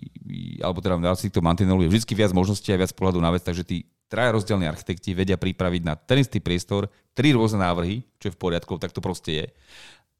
[0.60, 3.40] alebo teda v rámci týchto mantinelov je vždy viac možností a viac pohľadu na vec,
[3.40, 8.28] takže tí traja rozdielni architekti vedia pripraviť na ten istý priestor tri rôzne návrhy, čo
[8.28, 9.46] je v poriadku, tak to proste je.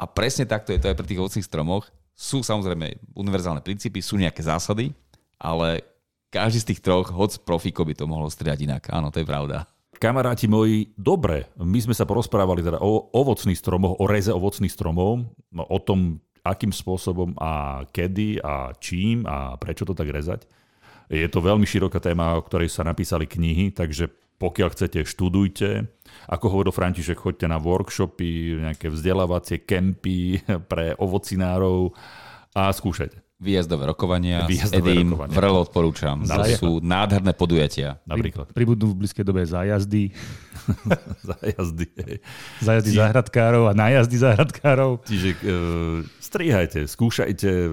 [0.01, 1.85] A presne takto je to aj pri tých ovocných stromoch.
[2.17, 4.97] Sú samozrejme univerzálne princípy, sú nejaké zásady,
[5.37, 5.85] ale
[6.33, 8.89] každý z tých troch, hoď profíko by to mohlo striať inak.
[8.89, 9.69] Áno, to je pravda.
[10.01, 15.29] Kamaráti moji, dobre, my sme sa porozprávali teda o ovocných stromoch, o reze ovocných stromov,
[15.53, 20.49] no, o tom, akým spôsobom a kedy a čím a prečo to tak rezať.
[21.13, 24.09] Je to veľmi široká téma, o ktorej sa napísali knihy, takže
[24.41, 25.85] pokiaľ chcete, študujte.
[26.33, 31.93] Ako hovoril František, choďte na workshopy, nejaké vzdelávacie kempy pre ovocinárov
[32.57, 33.21] a skúšajte.
[33.41, 35.33] Výjazdové rokovania Výjazdové s Edim rokovania.
[35.33, 36.17] vrelo odporúčam.
[36.29, 37.97] To sú nádherné podujatia.
[38.05, 40.13] Napríklad Pribudnú v blízkej dobe zájazdy,
[41.29, 41.89] za jazdy.
[42.05, 42.17] hej.
[42.61, 45.09] zájazdy záhradkárov a nájazdy záhradkárov.
[45.09, 45.57] Čiže e,
[46.21, 47.71] strihajte, skúšajte, e,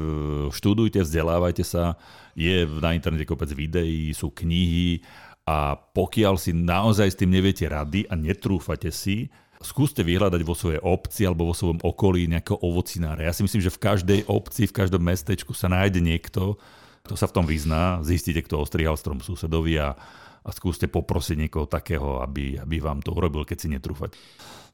[0.55, 1.99] študujte, vzdelávajte sa.
[2.31, 5.03] Je na internete kopec videí, sú knihy
[5.47, 9.31] a pokiaľ si naozaj s tým neviete rady a netrúfate si,
[9.63, 13.23] skúste vyhľadať vo svojej obci alebo vo svojom okolí nejakého ovocinára.
[13.23, 16.59] Ja si myslím, že v každej obci, v každom mestečku sa nájde niekto,
[17.07, 19.95] kto sa v tom vyzná, zistíte, kto ostrihal strom susedovi a,
[20.43, 24.19] a skúste poprosiť niekoho takého, aby, aby vám to urobil, keď si netrúfate.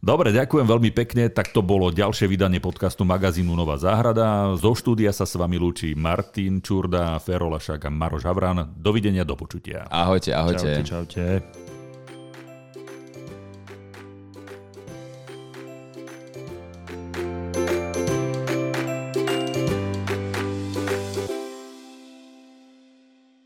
[0.04, 1.32] Dobre, ďakujem veľmi pekne.
[1.32, 4.52] Tak to bolo ďalšie vydanie podcastu magazínu Nová záhrada.
[4.60, 8.76] Zo štúdia sa s vami lúči Martin Čurda, Fero Lašák a Maroš Havran.
[8.76, 9.88] Dovidenia, do počutia.
[9.88, 10.84] Ahojte, ahojte.
[10.84, 11.63] Čaute, čaute.